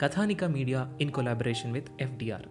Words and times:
Kathanika 0.00 0.44
media 0.44 0.94
in 1.00 1.10
collaboration 1.10 1.72
with 1.72 1.88
FDR. 2.00 2.46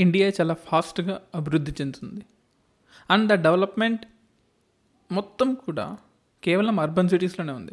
India 0.00 0.28
చాలా 0.28 0.54
ఫాస్ట్గా 0.54 1.22
అభివృద్ధి 1.34 1.72
చెందుతుంది. 1.80 2.24
అండ్ 3.10 3.28
ద 3.28 3.34
డెవలప్మెంట్ 3.34 4.06
మొత్తం 5.12 5.54
కూడా 5.54 5.96
కేవలం 6.44 6.80
అర్బన్ 6.80 7.08
సిటీస్లోనే 7.08 7.52
ఉంది. 7.52 7.72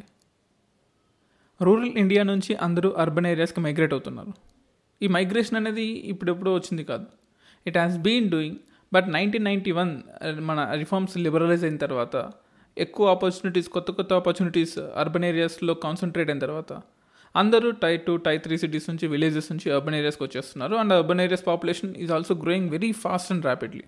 రూరల్ 1.61 1.97
ఇండియా 1.97 2.23
నుంచి 2.23 2.55
అందరూ 2.55 2.91
అర్బన్ 2.91 3.25
ఏరియాస్కి 3.25 3.59
మైగ్రేట్ 3.59 3.93
అవుతున్నారు. 3.93 4.33
ఈ 5.01 5.07
మైగ్రేషన్ 5.07 5.55
అనేది 5.55 5.83
ఇప్పుడెప్పుడో 5.83 6.53
వచ్చింది 6.53 6.83
కాదు. 6.83 7.05
It 7.67 7.77
has 7.77 7.97
been 7.97 8.31
doing 8.31 8.57
but 8.93 9.09
nineteen 9.09 9.43
ninety 9.43 9.71
one 9.71 10.01
మన 10.39 10.71
రిఫార్మ్స్ 10.73 11.17
లిబరలైజ్ 11.17 11.63
అయిన 11.63 11.77
తర్వాత 11.77 12.31
ఎక్కువ 12.79 13.09
ఆపర్చునిటీస్ 13.09 13.69
కొత్త 13.69 13.91
కొత్త 13.91 14.13
ఆపర్చునిటీస్ 14.13 14.79
అర్బన్ 14.79 15.25
ఏరియాస్లో 15.25 15.73
కాన్సన్ట్రేట్ 15.73 16.29
అయిన 16.29 16.39
తర్వాత 16.39 16.73
అందరూ 17.35 17.71
tier 17.71 17.97
two 17.97 18.17
tier 18.17 18.37
three 18.37 18.57
cities 18.57 18.89
నుంచి 18.89 19.07
విలేజెస్ 19.07 19.51
నుంచి 19.51 19.71
అర్బన్ 19.71 19.95
ఏరియాస్కి 19.95 20.23
వచ్చేస్తున్నారు. 20.23 20.75
And 20.75 20.93
urban 20.93 21.21
areas 21.21 21.45
population 21.47 21.95
is 21.95 22.11
also 22.11 22.35
growing 22.35 22.69
very 22.69 22.91
fast 22.91 23.31
and 23.31 23.45
rapidly 23.45 23.83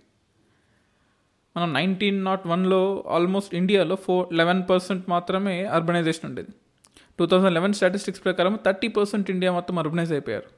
మనం 1.58 1.74
నైన్టీన్ 1.74 2.24
నాట్ 2.24 2.48
వన్లో 2.48 2.82
ఆల్మోస్ట్ 3.08 3.56
ఇండియాలో 3.56 3.96
ఫోర్ 3.96 4.34
లెవెన్ 4.34 4.64
పర్సెంట్ 4.70 5.10
మాత్రమే 5.10 5.56
అర్బనైజేషన్ 5.66 6.26
ఉండేది. 6.30 6.52
టూ 7.20 7.26
థౌజండ్ 7.26 7.54
లెవెన్ 7.54 7.74
స్టాటిస్టిక్స్ 7.74 8.24
ప్రకారం 8.26 8.60
థర్టీ 8.66 8.88
పర్సెంట్ 8.88 9.32
ఇండియా 9.32 9.52
మొత్తం 9.52 9.80
అర్బనైజ్ 9.80 10.12
అయిపోయారు. 10.12 10.50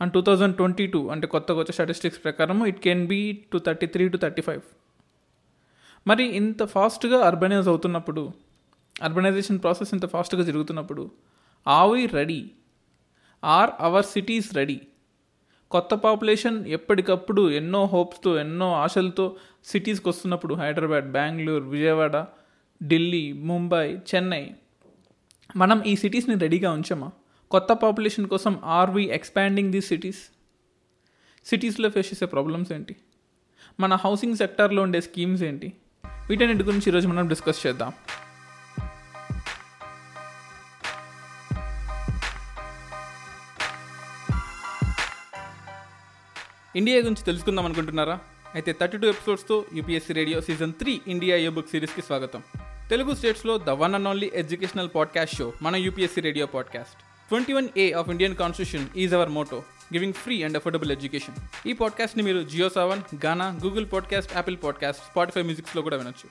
And 0.00 0.12
two 0.12 0.20
thousand 0.20 0.56
twenty 0.56 0.86
two 0.86 1.08
అంటే 1.08 1.26
కొత్త 1.26 1.52
కొత్త 1.52 1.70
స్టాటిస్టిక్స్ 1.72 2.24
ప్రకారం 2.24 2.66
it 2.66 2.80
can 2.80 3.06
be 3.06 3.20
to 3.52 3.58
thirty 3.58 3.86
three 3.86 4.08
to 4.08 4.16
thirty 4.16 4.42
five 4.42 4.60
మరి 6.06 6.24
ఇంత 6.36 6.64
ఫాస్ట్గా 6.64 7.18
అర్బనైజ్ 7.20 7.68
అవుతున్నప్పుడు 7.68 8.32
అర్బనైజేషన్ 9.02 9.60
ప్రాసెస్ 9.60 9.94
ఇంత 9.94 10.06
ఫాస్ట్గా 10.06 10.42
జరుగుతున్నప్పుడు 10.42 11.10
ఆవి 11.66 12.06
ready 12.06 12.50
are 13.44 13.70
our 13.78 14.06
cities 14.06 14.54
ready 14.54 14.80
కొత్త 15.70 15.94
పాపులేషన్ 15.94 16.66
ఎప్పటికప్పుడు 16.66 17.50
ఎన్నో 17.50 17.84
హోప్స్తో 17.84 18.38
ఎన్నో 18.38 18.72
ఆశలతో 18.72 19.36
సిటీస్కి 19.64 20.08
వస్తున్నప్పుడు 20.08 20.54
హైదరాబాద్ 20.54 21.04
బెంగళూరు 21.04 21.64
విజయవాడ 21.64 22.16
ఢిల్లీ 22.82 23.32
ముంబై 23.32 23.98
చెన్నై 24.14 24.54
మనం 25.56 25.82
ఈ 25.82 25.96
సిటీస్ని 25.96 26.34
రెడీగా 26.34 26.70
ఉంచామా? 26.70 27.12
కొత్త 27.50 27.72
పాపులేషన్ 27.72 28.28
కోసం 28.28 28.60
are 28.64 28.90
we 28.90 29.04
expanding 29.04 29.72
these 29.72 29.86
cities 29.86 30.30
సిటీస్లో 31.46 31.90
ఫేస్ 31.90 32.12
చేసే 32.12 32.26
ప్రాబ్లమ్స్ 32.26 32.72
ఏంటి? 32.72 32.96
మన 33.80 33.94
హౌసింగ్ 33.94 34.36
సెక్టార్లో 34.36 34.82
ఉండే 34.82 35.00
స్కీమ్స్ 35.00 35.42
ఏంటి? 35.42 35.72
వీటన్నిటి 36.30 36.62
గురించి 36.62 36.90
ఈరోజు 36.90 37.08
మనం 37.08 37.28
డిస్కస్ 37.28 37.66
చేద్దాం. 37.66 37.92
ఇండియా 46.76 46.98
గురించి 46.98 47.24
తెలుసుకుందాం 47.24 47.64
అనుకుంటున్నారా? 47.64 48.18
అయితే 48.54 48.72
thirty 48.72 48.98
two 48.98 49.08
ఎపిసోడ్స్తో 49.08 49.64
UPSC 49.74 50.12
radio 50.12 50.40
season 50.40 50.72
three 50.72 51.00
India 51.08 51.36
a 51.36 51.48
book 51.48 51.70
సిరీస్కి 51.70 52.02
స్వాగతం. 52.02 52.42
తెలుగు 52.90 53.14
స్టేట్స్లో 53.14 53.58
the 53.58 53.70
one 53.70 53.94
and 53.94 54.08
only 54.08 54.30
educational 54.34 54.88
podcast 54.94 55.36
show 55.36 55.52
మన 55.62 55.76
UPSC 55.76 56.20
radio 56.20 56.46
podcast. 56.46 56.94
Twenty 57.28 57.52
one 57.52 57.68
A 57.76 57.92
of 57.92 58.08
Indian 58.08 58.36
constitution 58.36 58.88
is 58.96 59.14
our 59.14 59.28
motto. 59.28 59.62
Giving 59.92 60.12
free 60.12 60.42
and 60.42 60.56
affordable 60.56 60.92
education 60.92 61.68
ఈ 61.68 61.72
పాడ్కాస్ట్ని 61.72 62.22
మీరు 62.22 62.42
Jio 62.42 62.68
Saavn 62.68 63.02
Gaana 63.26 63.48
Google 63.64 63.86
podcast 63.92 64.32
Apple 64.34 64.56
podcast 64.64 65.02
Spotify 65.02 65.42
మ్యూజిక్స్లో 65.42 65.82
కూడా 65.82 65.96
వినొచ్చు. 65.96 66.28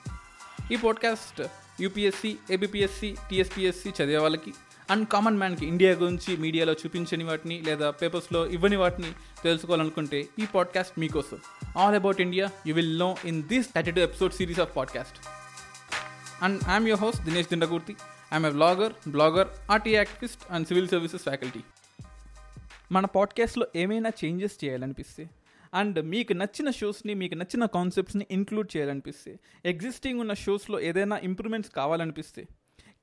ఈ 0.72 0.76
పాడ్కాస్ట్ 0.76 1.42
UPSC 1.80 2.36
ABPSC 2.50 3.16
TSPSC 3.30 3.90
చదివే 3.90 4.16
వాళ్ళకి 4.16 4.54
అండ్ 4.90 5.08
కామన్ 5.08 5.38
మ్యాన్కి 5.38 5.66
ఇండియా 5.66 5.92
గురించి 5.92 6.36
మీడియాలో 6.36 6.72
చూపించని 6.72 7.24
వాటిని 7.24 7.62
లేదా 7.62 7.90
పేపర్స్లో 7.90 8.46
ఇవ్వని 8.46 8.76
వాటిని 8.76 9.12
తెలుసుకోవాలనుకుంటే 9.44 10.28
ఈ 10.38 10.46
పాడ్కాస్ట్ 10.54 10.98
మీకోసం. 10.98 11.38
All 11.78 11.94
about 11.94 12.20
India 12.20 12.50
you 12.66 12.74
will 12.74 12.98
know 12.98 13.16
in 13.24 13.42
this 13.42 13.66
thirty 13.74 13.90
two 13.90 14.00
episode 14.00 14.32
series 14.32 14.60
of 14.60 14.76
podcast 14.76 15.18
and 16.44 16.60
I'm 16.70 16.88
your 16.88 17.00
host 17.00 17.22
Dinesh 17.22 17.48
Dindakurthi 17.48 17.92
I'm 18.32 18.46
a 18.46 18.50
blogger 18.50 18.92
blogger 19.08 19.48
RT 19.70 19.90
activist 19.90 20.42
and 20.50 20.68
civil 20.68 20.88
services 20.88 21.22
faculty 21.22 21.60
మన 22.92 23.06
పాడ్కాస్ట్లో 23.06 23.66
ఏమైనా 23.76 24.10
changes 24.24 24.64
చేయాలనిపిస్తే 24.64 25.30
and 25.74 26.04
మీకు 26.04 26.32
నచ్చిన 26.32 26.70
షోస్ని 26.70 27.14
మీకు 27.14 27.34
నచ్చిన 27.34 27.64
కాన్సెప్ట్స్ని 27.64 28.26
include 28.30 28.76
చేయాలనిపిస్తే 28.76 29.38
existing 29.64 30.20
ఉన్న 30.20 30.34
షోస్లో 30.34 30.80
ఏదైనా 30.80 31.18
improvements 31.18 31.72
కావాలనిపిస్తే 31.72 32.46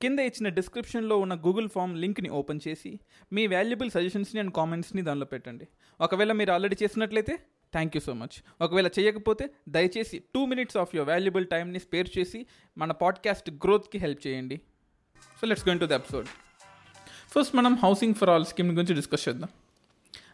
కింద 0.02 0.18
ఇచ్చిన 0.18 0.48
డిస్క్రిప్షన్లో 0.48 1.18
ఉన్న 1.18 1.34
గూగుల్ 1.34 1.68
ఫామ్ 1.68 1.98
లింక్ని 1.98 2.28
ఓపెన్ 2.28 2.60
చేసి 2.68 3.00
మీ 3.32 3.46
వాల్యుబుల్ 3.46 3.90
సజెషన్స్ని 3.90 4.40
అండ్ 4.40 4.52
కామెంట్స్ని 4.52 5.02
దానిలో 5.02 5.26
పెట్టండి. 5.26 5.68
ఒకవేళ 6.00 6.32
మీరు 6.32 6.52
ఆల్రెడీ 6.52 6.76
చేసినట్లయితే 6.82 7.38
థ్యాంక్ 7.72 7.96
యూ 7.96 8.00
సో 8.00 8.12
మచ్ 8.12 8.42
ఒకవేళ 8.60 8.90
చేయకపోతే 8.98 9.50
దయచేసి 9.68 10.18
two 10.34 10.46
minutes 10.46 10.76
of 10.76 10.96
your 10.96 11.08
valuable 11.08 11.46
టైంని 11.46 11.80
స్పేర్ 11.80 12.08
చేసి 12.18 12.46
మన 12.78 12.92
పాడ్కాస్ట్ 12.92 13.50
గ్రోత్కి 13.50 13.98
హెల్ప్ 13.98 14.26
చేయండి. 14.26 14.60
So 15.40 15.46
let's 15.46 15.68
going 15.68 15.80
to 15.80 15.86
the 15.86 15.92
episode 15.92 16.26
first 17.30 17.56
మనం 17.56 17.74
హౌసింగ్ 17.74 18.14
ఫర్ 18.14 18.30
ఆల్ 18.30 18.44
స్కీమ్ 18.44 18.70
గురించి 18.70 18.94
డిస్కస్ 18.94 19.28
చేద్దాం. 19.28 19.48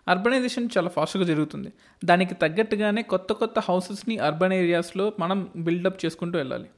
అర్బనైజేషన్ 0.08 0.68
చాలా 0.78 0.88
ఫాస్ట్గా 0.88 1.24
జరుగుతుంది. 1.24 1.72
దానికి 2.04 2.34
తగ్గట్టుగానే 2.34 3.02
కొత్త 3.02 3.32
కొత్త 3.32 3.58
హౌసెస్ని 3.58 4.18
అర్బన్ 4.18 4.52
ఏరియాస్లో 4.52 5.12
మనం 5.18 5.50
బిల్డప్ 5.56 6.06
చేసుకుంటూ 6.06 6.38
వెళ్ళాలి. 6.38 6.70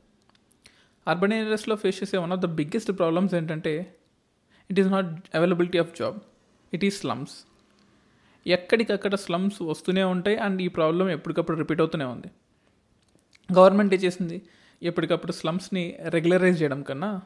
అర్బన్ 1.08 1.32
ఏరియాస్లో 1.32 1.76
ఫేస్ 1.76 2.02
చేసే 2.02 2.16
one 2.18 2.32
of 2.32 2.40
the 2.40 2.46
biggest 2.46 2.92
problems 2.92 3.34
ఏంటంటే 3.34 3.96
it 4.70 4.80
is 4.80 4.88
not 4.88 5.36
availability 5.36 5.78
of 5.78 5.98
job 5.98 6.18
it 6.74 6.84
is 6.84 7.00
slums 7.00 7.32
ఎక్కడికక్కడ 8.46 9.14
స్లమ్స్ 9.14 9.62
వస్తూనే 9.62 10.04
ఉంటాయి 10.04 10.36
అండ్ 10.36 10.62
ఈ 10.62 10.68
ప్రాబ్లం 10.68 11.08
ఎప్పటికప్పుడు 11.08 11.56
రిపీట్ 11.56 11.80
అవుతూనే 11.80 12.04
ఉంది. 12.04 12.26
గవర్నమెంట్ 13.52 13.94
ఏం 13.94 14.00
చేసింది? 14.00 14.42
ఎప్పటికప్పుడు 14.82 15.32
స్లమ్స్ని 15.32 15.98
రెగ్యులరైజ్ 16.08 16.62
చేయడం 16.62 16.82
కన్నా 16.82 17.22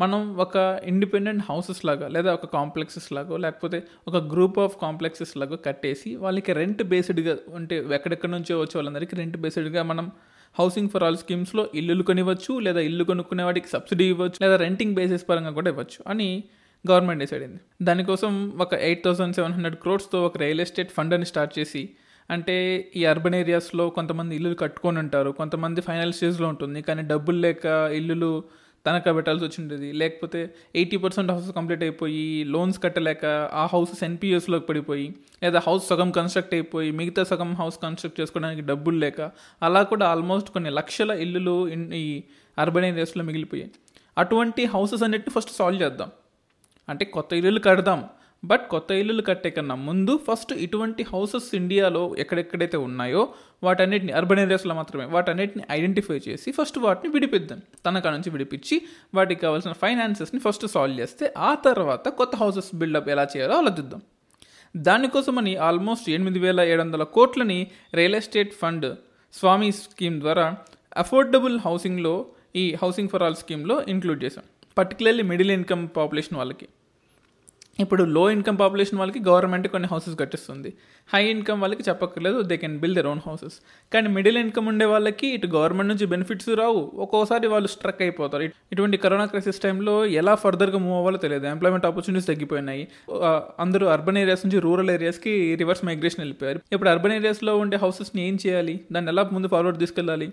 మనం 0.00 0.20
ఒక 0.36 0.56
ఇండిపెండెంట్ 0.84 1.42
హౌసెస్ 1.48 1.80
లాగా 1.84 2.08
లేదా 2.08 2.30
ఒక 2.34 2.46
కాంప్లెక్సెస్ 2.46 3.08
లాగా 3.12 3.36
లేకపోతే 3.36 3.78
ఒక 4.08 4.16
గ్రూప్ 4.32 4.58
ఆఫ్ 4.58 4.74
కాంప్లెక్సెస్ 4.80 5.34
లాగా 5.36 5.56
కట్టేసి 5.66 6.10
వాళ్ళకి 6.16 6.52
రెంట్ 6.52 6.82
బేస్డ్గా 6.82 7.34
అంటే 7.56 7.76
ఎక్కడెక్కడ 7.94 8.30
నుంచో 8.30 8.60
వచ్చే 8.60 8.76
వాళ్ళందరికీ 8.78 9.16
రెంట్ 9.16 9.36
బేస్డ్గా 9.36 9.82
మనం 9.82 10.08
హౌసింగ్ 10.56 10.90
ఫర్ 10.90 11.04
ఆల్ 11.04 11.16
స్కీమ్స్లో 11.16 11.62
ఇల్లులు 11.74 12.02
కొనివ్వచ్చు 12.02 12.52
లేదా 12.58 12.80
ఇల్లు 12.80 13.04
కొనుక్కునే 13.04 13.42
వాటికి 13.42 13.68
సబ్సిడీ 13.68 14.06
ఇవ్వచ్చు 14.08 14.38
లేదా 14.42 14.56
రెంటింగ్ 14.56 14.94
బేసిస్ 14.94 15.24
పరంగా 15.28 15.50
కూడా 15.50 15.70
ఇవ్వచ్చు 15.70 16.00
అని 16.06 16.28
గవర్నమెంట్ 16.84 17.20
డిసైడ్ 17.20 17.42
అయింది. 17.42 17.60
దానికోసం 17.82 18.32
ఒక 18.60 18.74
ఎయిట్ 18.74 19.02
థౌసండ్ 19.04 19.34
సెవెన్ 19.34 19.52
హండ్రెడ్ 19.52 19.76
క్రోడ్స్తో 19.76 20.18
ఒక 20.24 20.38
రియల్ 20.38 20.60
ఎస్టేట్ 20.60 20.92
ఫండ్ 20.92 21.14
అని 21.14 21.26
స్టార్ట్ 21.26 21.52
చేసి 21.58 21.82
అంటే 22.30 22.56
ఈ 22.96 23.02
అర్బన్ 23.04 23.34
ఏరియాస్లో 23.34 23.84
కొంతమంది 23.90 24.32
ఇల్లులు 24.36 24.54
కట్టుకొని 24.54 24.98
ఉంటారు 24.98 25.30
కొంతమంది 25.30 25.80
ఫైనల్ 25.80 26.12
స్టేజ్లో 26.12 26.48
ఉంటుంది 26.48 26.80
కానీ 26.82 27.02
డబ్బులు 27.02 27.38
లేక 27.38 27.66
ఇల్లులు 27.92 28.32
తనఖా 28.86 29.12
పెట్టాల్సి 29.12 29.44
వచ్చిండేది. 29.44 29.92
లేకపోతే 29.92 30.54
ఎయిటీ 30.76 30.96
పర్సెంట్ 30.96 31.30
హౌసెస్ 31.32 31.52
కంప్లీట్ 31.52 31.82
అయిపోయి 31.82 32.44
లోన్స్ 32.44 32.82
కట్టలేక 32.82 33.26
ఆ 33.52 33.68
హౌసెస్ 33.72 34.04
ఎన్పిఎస్లోకి 34.04 34.66
పడిపోయి 34.66 35.14
లేదా 35.42 35.62
హౌస్ 35.66 35.88
సగం 35.88 36.10
కన్స్ట్రక్ట్ 36.10 36.54
అయిపోయి 36.54 36.90
మిగతా 36.90 37.24
సగం 37.24 37.54
హౌస్ 37.54 37.78
కన్స్ట్రక్ట్ 37.82 38.20
చేసుకోవడానికి 38.20 38.62
డబ్బులు 38.62 38.98
లేక 38.98 39.20
అలా 39.62 39.82
కూడా 39.82 40.08
ఆల్మోస్ట్ 40.08 40.50
కొన్ని 40.50 40.70
లక్షల 40.70 41.10
ఇల్లులు 41.10 41.68
ఈ 41.94 42.22
అర్బన్ 42.58 42.84
ఏరియాస్లో 42.84 43.24
మిగిలిపోయాయి. 43.24 43.70
అటువంటి 44.18 44.64
హౌసెస్ 44.64 45.02
అన్నిటిని 45.02 45.40
ఫస్ట్ 45.40 45.56
సాల్వ్ 45.56 45.82
చేద్దాం. 45.82 46.10
అంటే 46.88 47.04
కొత్త 47.04 47.32
ఇల్లులు 47.32 47.60
కడదాం. 47.60 48.04
బట్ 48.44 48.68
కొత్త 48.68 48.92
ఇల్లులు 48.92 49.22
కట్టే 49.22 49.50
కన్నా 49.50 49.74
ముందు 49.74 50.20
ఫస్ట్ 50.30 50.52
ఇటువంటి 50.52 51.02
హౌసెస్ 51.02 51.54
ఇండియాలో 51.54 52.14
ఎక్కడెక్కడైతే 52.18 52.76
ఉన్నాయో 52.76 53.34
వాటన్నిటిని 53.62 54.12
అర్బన్ 54.12 54.38
ఏరియాస్లో 54.38 54.74
మాత్రమే 54.74 55.04
వాటన్నిటిని 55.04 55.64
ఐడెంటిఫై 55.70 56.20
చేసి 56.28 56.52
ఫస్ట్ 56.52 56.78
వాటిని 56.78 57.12
విడిపిద్దాం. 57.12 57.60
తనకా 57.86 58.10
నుంచి 58.10 58.30
విడిపించి 58.30 58.82
వాటికి 59.14 59.40
కావాల్సిన 59.40 59.72
ఫైనాన్సెస్ని 59.72 60.40
ఫస్ట్ 60.40 60.66
సాల్వ్ 60.66 61.00
చేస్తే 61.00 61.34
ఆ 61.38 61.54
తర్వాత 61.54 62.08
కొత్త 62.08 62.36
హౌసెస్ 62.36 62.76
బిల్డప్ 62.76 63.08
ఎలా 63.08 63.26
చేయాలో 63.36 63.56
ఆలోచిద్దాం. 63.56 64.02
దానికోసమని 64.76 65.56
ఆల్మోస్ట్ 65.56 66.10
ఎనిమిది 66.10 66.38
వేల 66.38 66.60
ఏడు 66.60 66.82
వందల 66.82 67.02
కోట్లని 67.02 67.70
రియల్ 67.94 68.14
ఎస్టేట్ 68.14 68.54
ఫండ్ 68.54 68.96
స్వామి 69.32 69.72
స్కీమ్ 69.72 70.20
ద్వారా 70.20 70.56
అఫోర్డబుల్ 70.96 71.60
హౌసింగ్లో 71.60 72.26
ఈ 72.56 72.74
హౌసింగ్ 72.82 73.08
ఫర్ 73.08 73.22
ఆల్ 73.22 73.34
స్కీమ్లో 73.34 73.82
ఇంక్లూడ్ 73.88 74.24
చేశాం. 74.24 74.44
పర్టికులర్లీ 74.78 75.22
మిడిల్ 75.22 75.50
ఇన్కమ్ 75.50 75.88
పాపులేషన్ 75.96 76.38
వాళ్ళకి. 76.38 76.68
ఇప్పుడు 77.78 78.02
లో 78.14 78.22
ఇన్కమ్ 78.30 78.56
పాపులేషన్ 78.58 78.98
వాళ్ళకి 78.98 79.20
గవర్నమెంట్ 79.28 79.66
కొన్ని 79.68 79.88
హౌసెస్ 79.92 80.16
కట్టిస్తుంది. 80.18 80.70
హై 81.12 81.20
ఇన్కమ్ 81.30 81.60
వాళ్ళకి 81.60 81.84
చెప్పక్కర్లేదు 81.88 82.38
they 82.50 82.56
can 82.56 82.74
build 82.78 82.98
their 82.98 83.06
own 83.06 83.22
houses 83.26 83.56
కానీ 83.92 84.08
మిడిల్ 84.16 84.38
ఇన్కమ్ 84.38 84.66
ఉండే 84.68 84.84
వాళ్ళకి 84.84 85.26
ఇటు 85.26 85.46
గవర్నమెంట్ 85.46 85.88
నుంచి 85.88 86.06
బెనిఫిట్స్ 86.06 86.48
రావు. 86.62 86.82
ఒక్కోసారి 87.04 87.46
వాళ్ళు 87.46 87.68
స్ట్రక్ 87.68 88.02
అయిపోతారు. 88.02 88.44
ఇటువంటి 88.72 88.96
కరోనా 88.96 89.24
క్రైసిస్ 89.24 89.60
టైంలో 89.60 89.94
ఎలా 90.20 90.34
ఫర్దర్గా 90.34 90.78
మూవ్ 90.78 90.96
అవ్వాలో 90.98 91.18
తెలియదు. 91.18 91.46
ఎంప్లాయ్మెంట్ 91.46 91.86
ఆపర్చునిటీస్ 91.86 92.28
తగ్గిపోయినాయి. 92.32 92.84
అందరూ 93.64 93.86
అర్బన్ 93.96 94.18
ఏరియాస్ 94.24 94.44
నుంచి 94.46 94.60
రూరల్ 94.66 94.90
ఏరియాస్కి 94.90 95.34
రివర్స్ 95.62 95.84
మైగ్రేషన్ 95.90 96.22
వెళ్ళిపోయారు. 96.24 96.60
ఇప్పుడు 96.72 96.90
అర్బన్ 96.94 97.12
ఏరియాస్లో 97.12 97.54
ఉండే 97.56 97.76
హౌసెస్ని 97.76 98.22
ఏం 98.28 98.38
చేయాలి? 98.46 98.80
దాన్ని 98.92 99.10
ఎలా 99.14 99.24
ముందు 99.36 99.48
ఫార్వర్డ్ 99.48 99.78
తీసుకెళ్ళాలి? 99.84 100.28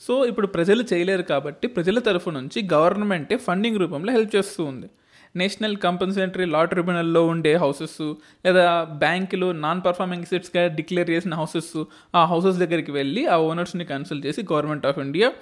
సో 0.00 0.14
ఇప్పుడు 0.30 0.46
ప్రజలు 0.54 0.82
చేయలేరు 0.92 1.24
కాబట్టి 1.32 1.66
ప్రజల 1.74 1.98
తరఫు 1.98 2.30
నుంచి 2.30 2.58
గవర్నమెంటే 2.72 3.36
ఫండింగ్ 3.44 3.78
రూపంలో 3.82 4.10
హెల్ప్ 4.12 4.32
చేస్తూ 4.36 4.62
ఉంది 4.64 4.88
నేషనల్ 5.36 5.76
కంపన్సేటరీ 5.76 6.44
లా 6.44 6.64
ట్రిబ్యునల్లో 6.64 7.26
ఉండే 7.26 7.54
హౌసెస్ 7.54 8.00
లేదా 8.46 8.84
బ్యాంకులు 8.84 9.52
నాన్ 9.52 9.82
పర్ఫార్మింగ్ 9.86 10.24
సెట్స్గా 10.24 10.66
డిక్లేర్ 10.68 11.10
చేసిన 11.10 11.34
హౌసెస్ 11.34 11.84
ఆ 12.14 12.24
హౌసెస్ 12.24 12.56
దగ్గరికి 12.56 12.92
వెళ్ళి 12.92 13.26
ఆ 13.26 13.36
ఓనర్స్ని 13.36 13.84
కన్సల్ట్ 13.84 14.26
చేసి 14.26 14.42
గవర్నమెంట్ 14.52 14.86
ఆఫ్ 14.86 14.98
ఇండియా 14.98 15.32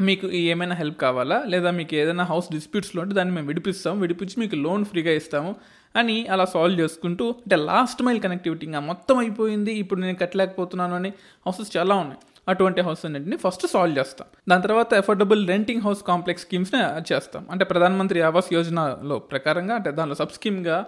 మీకు 0.00 0.26
ఏమైనా 0.26 0.74
హెల్ప్ 0.74 1.00
కావాలా? 1.00 1.44
లేదా 1.46 1.70
మీకు 1.70 1.94
ఏదైనా 1.94 2.24
హౌస్ 2.24 2.52
డిస్ప్యూట్స్లో 2.52 3.02
ఉంటే 3.02 3.14
దాన్ని 3.14 3.34
మేము 3.34 3.46
విడిపిస్తాం 3.46 4.00
విడిపించి 4.00 4.34
మీకు 4.38 4.56
లోన్ 4.56 4.84
ఫ్రీగా 4.84 5.12
ఇస్తాము 5.12 5.56
అని 5.96 6.26
అలా 6.26 6.44
సాల్వ్ 6.44 6.80
చేసుకుంటూ 6.80 7.30
అంటే 7.30 7.56
లాస్ట్ 7.56 8.02
మైల్ 8.02 8.20
కనెక్టివిటీ 8.20 8.66
ఇంకా 8.66 8.80
మొత్తం 8.80 9.16
అయిపోయింది 9.18 9.72
ఇప్పుడు 9.72 10.00
నేను 10.00 10.16
కట్టలేకపోతున్నాను 10.16 10.94
అని 10.94 11.08
హౌసెస్ 11.46 11.76
చాలా 11.76 11.94
ఉన్నాయి. 11.94 12.20
అటువంటి 12.48 12.80
హౌస్ 12.80 13.04
అన్నింటిని 13.04 13.36
ఫస్ట్ 13.36 13.66
సాల్వ్ 13.66 13.98
చేస్తాం. 13.98 14.28
దాని 14.48 14.62
తర్వాత 14.62 14.94
అఫోర్డబుల్ 14.94 15.48
రెంటింగ్ 15.48 15.82
హౌస్ 15.82 16.02
కాంప్లెక్స్ 16.02 16.44
స్కీమ్స్ని 16.44 17.14
చేస్తాం. 17.14 17.46
అంటే 17.50 17.64
ప్రధానమంత్రి 17.64 18.20
ఆవాస్ 18.20 18.52
యోజనలో 18.52 19.18
ప్రకారంగా 19.18 19.74
అంటే 19.74 19.90
దానిలో 19.90 20.14
సబ్ 20.14 20.28
స్కీమ్గా 20.28 20.86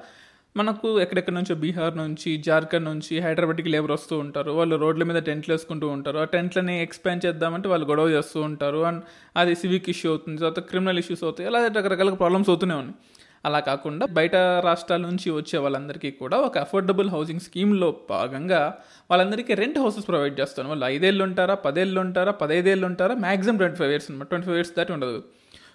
మనకు 0.56 1.00
ఎక్కడెక్కడ 1.00 1.32
నుంచో 1.32 1.54
బీహార్ 1.54 1.96
నుంచి 1.96 2.36
జార్ఖండ్ 2.36 2.84
నుంచి 2.84 3.20
హైదరాబాద్కి 3.20 3.68
లేబర్ 3.68 3.90
వస్తూ 3.90 4.18
ఉంటారు. 4.18 4.50
వాళ్ళు 4.50 4.76
రోడ్ల 4.76 5.04
మీద 5.04 5.22
టెంట్లు 5.22 5.54
వేసుకుంటూ 5.54 5.88
ఉంటారు. 5.88 6.18
ఆ 6.18 6.24
టెంట్లని 6.24 6.82
ఎక్స్పాండ్ 6.82 7.26
చేద్దామంటే 7.26 7.68
వాళ్ళు 7.68 7.86
గొడవ 7.86 8.08
చేస్తూ 8.08 8.40
ఉంటారు. 8.40 8.78
అండ్ 8.78 9.02
అది 9.36 9.54
సివిక్ 9.54 9.90
ఇష్యూ 9.90 10.10
అవుతుంది. 10.10 10.38
తర్వాత 10.38 10.60
క్రిమినల్ 10.60 10.98
ఇష్యూస్ 10.98 11.24
అవుతాయి. 11.24 11.48
అలా 11.48 11.66
రకరకాల 11.66 12.14
ప్రాబ్లమ్స్ 12.14 12.48
అవుతూనే 12.48 12.74
ఉన్నాయి. 12.74 12.94
అలా 13.44 13.60
కాకుండా 13.60 14.06
బయట 14.06 14.34
రాష్ట్రాల 14.36 15.00
నుంచి 15.00 15.30
వచ్చే 15.30 15.58
వాళ్ళందరికీ 15.58 16.10
కూడా 16.10 16.36
ఒక 16.36 16.58
అఫోర్డబుల్ 16.58 17.10
హౌసింగ్ 17.10 17.40
స్కీమ్లో 17.40 17.96
భాగంగా 18.10 18.74
వాళ్ళందరికీ 19.10 19.54
రెంట్ 19.54 19.78
హౌసెస్ 19.78 20.08
ప్రొవైడ్ 20.08 20.40
చేస్తాను. 20.40 20.68
వాళ్ళు 20.68 20.84
ఐదేళ్ళు 20.84 21.24
ఉంటారా 21.24 21.54
పదేళ్ళు 21.54 22.00
ఉంటారా 22.00 22.32
పదైదేళ్ళు 22.32 22.86
ఉంటారా 22.86 23.14
మ్యాక్సిమం 23.14 23.56
ట్వంటీ 23.56 23.76
ఫైవ్ 23.76 23.90
ఇయర్స్ 23.90 24.10
అనమాట. 24.10 24.28
ట్వంటీ 24.28 24.44
ఫైవ్ 24.44 24.56
ఇయర్స్ 24.56 24.72
దాటి 24.78 24.92
ఉండదు. 24.92 25.24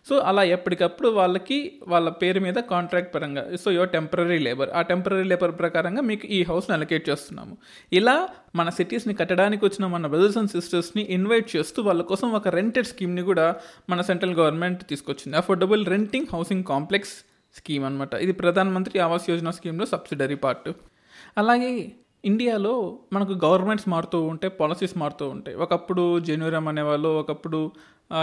సో 0.09 0.17
అలా 0.17 0.43
ఎప్పటికప్పుడు 0.43 1.09
వాళ్ళకి 1.09 1.73
వాళ్ళ 1.87 2.09
పేరు 2.09 2.39
మీద 2.39 2.53
కాంట్రాక్ట్ 2.53 3.15
పరంగా 3.15 3.55
సో 3.55 3.71
యువర్ 3.71 3.89
టెంపరీ 3.89 4.37
లేబర్ 4.37 4.69
ఆ 4.69 4.81
టెంపరీ 4.81 5.23
లేబర్ 5.23 5.51
ప్రకారంగా 5.51 6.01
మీకు 6.01 6.27
ఈ 6.27 6.43
హౌస్ని 6.43 6.75
అలొకేట్ 6.75 7.09
చేస్తున్నాము. 7.09 7.57
ఇలా 7.93 8.29
మన 8.55 8.69
సిటీస్ని 8.69 9.13
కట్టడానికి 9.13 9.65
వచ్చిన 9.65 9.87
మన 9.87 10.07
బ్రదర్స్ 10.07 10.37
అండ్ 10.37 10.49
సిస్టర్స్ని 10.49 11.03
ఇన్వైట్ 11.03 11.55
చేస్తూ 11.55 11.83
వాళ్ళ 11.83 12.01
కోసం 12.01 12.31
ఒక 12.31 12.47
రెంటెడ్ 12.47 12.87
స్కీమ్ని 12.87 13.21
కూడా 13.21 13.55
మన 13.89 14.01
సెంట్రల్ 14.01 14.33
గవర్నమెంట్ 14.33 14.83
తీసుకొచ్చింది. 14.83 15.37
Affordable 15.37 15.85
renting 15.85 16.25
housing 16.33 16.63
complex 16.63 17.13
scheme 17.57 17.85
అనమాట 17.85 18.13
ఇది 18.13 18.31
ప్రధానమంత్రి 18.31 18.99
ఆవాస్ 18.99 19.29
యోజన 19.29 19.49
స్కీమ్లో 19.49 19.85
సబ్సిడరీ 19.85 20.35
పార్ట్. 20.35 20.69
అలాగే 21.37 21.91
ఇండియాలో 22.25 22.73
మనకు 23.13 23.33
గవర్నమెంట్స్ 23.45 23.89
మారుతూ 23.89 24.21
ఉంటాయి 24.21 24.51
పాలసీస్ 24.59 24.97
మారుతూ 24.97 25.29
ఉంటాయి. 25.29 25.57
ఒకప్పుడు 25.57 26.19
జెన్యూరమ్ 26.19 26.67
అనేవాళ్ళు 26.67 27.09
ఒకప్పుడు 27.19 27.71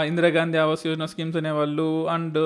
ఇందిరాగాంధీ 0.05 0.57
ఆవాస్ 0.57 0.87
యోజన 0.87 1.05
స్కీమ్స్ 1.05 1.37
అనేవాళ్ళు 1.37 2.07
అండ్ 2.07 2.39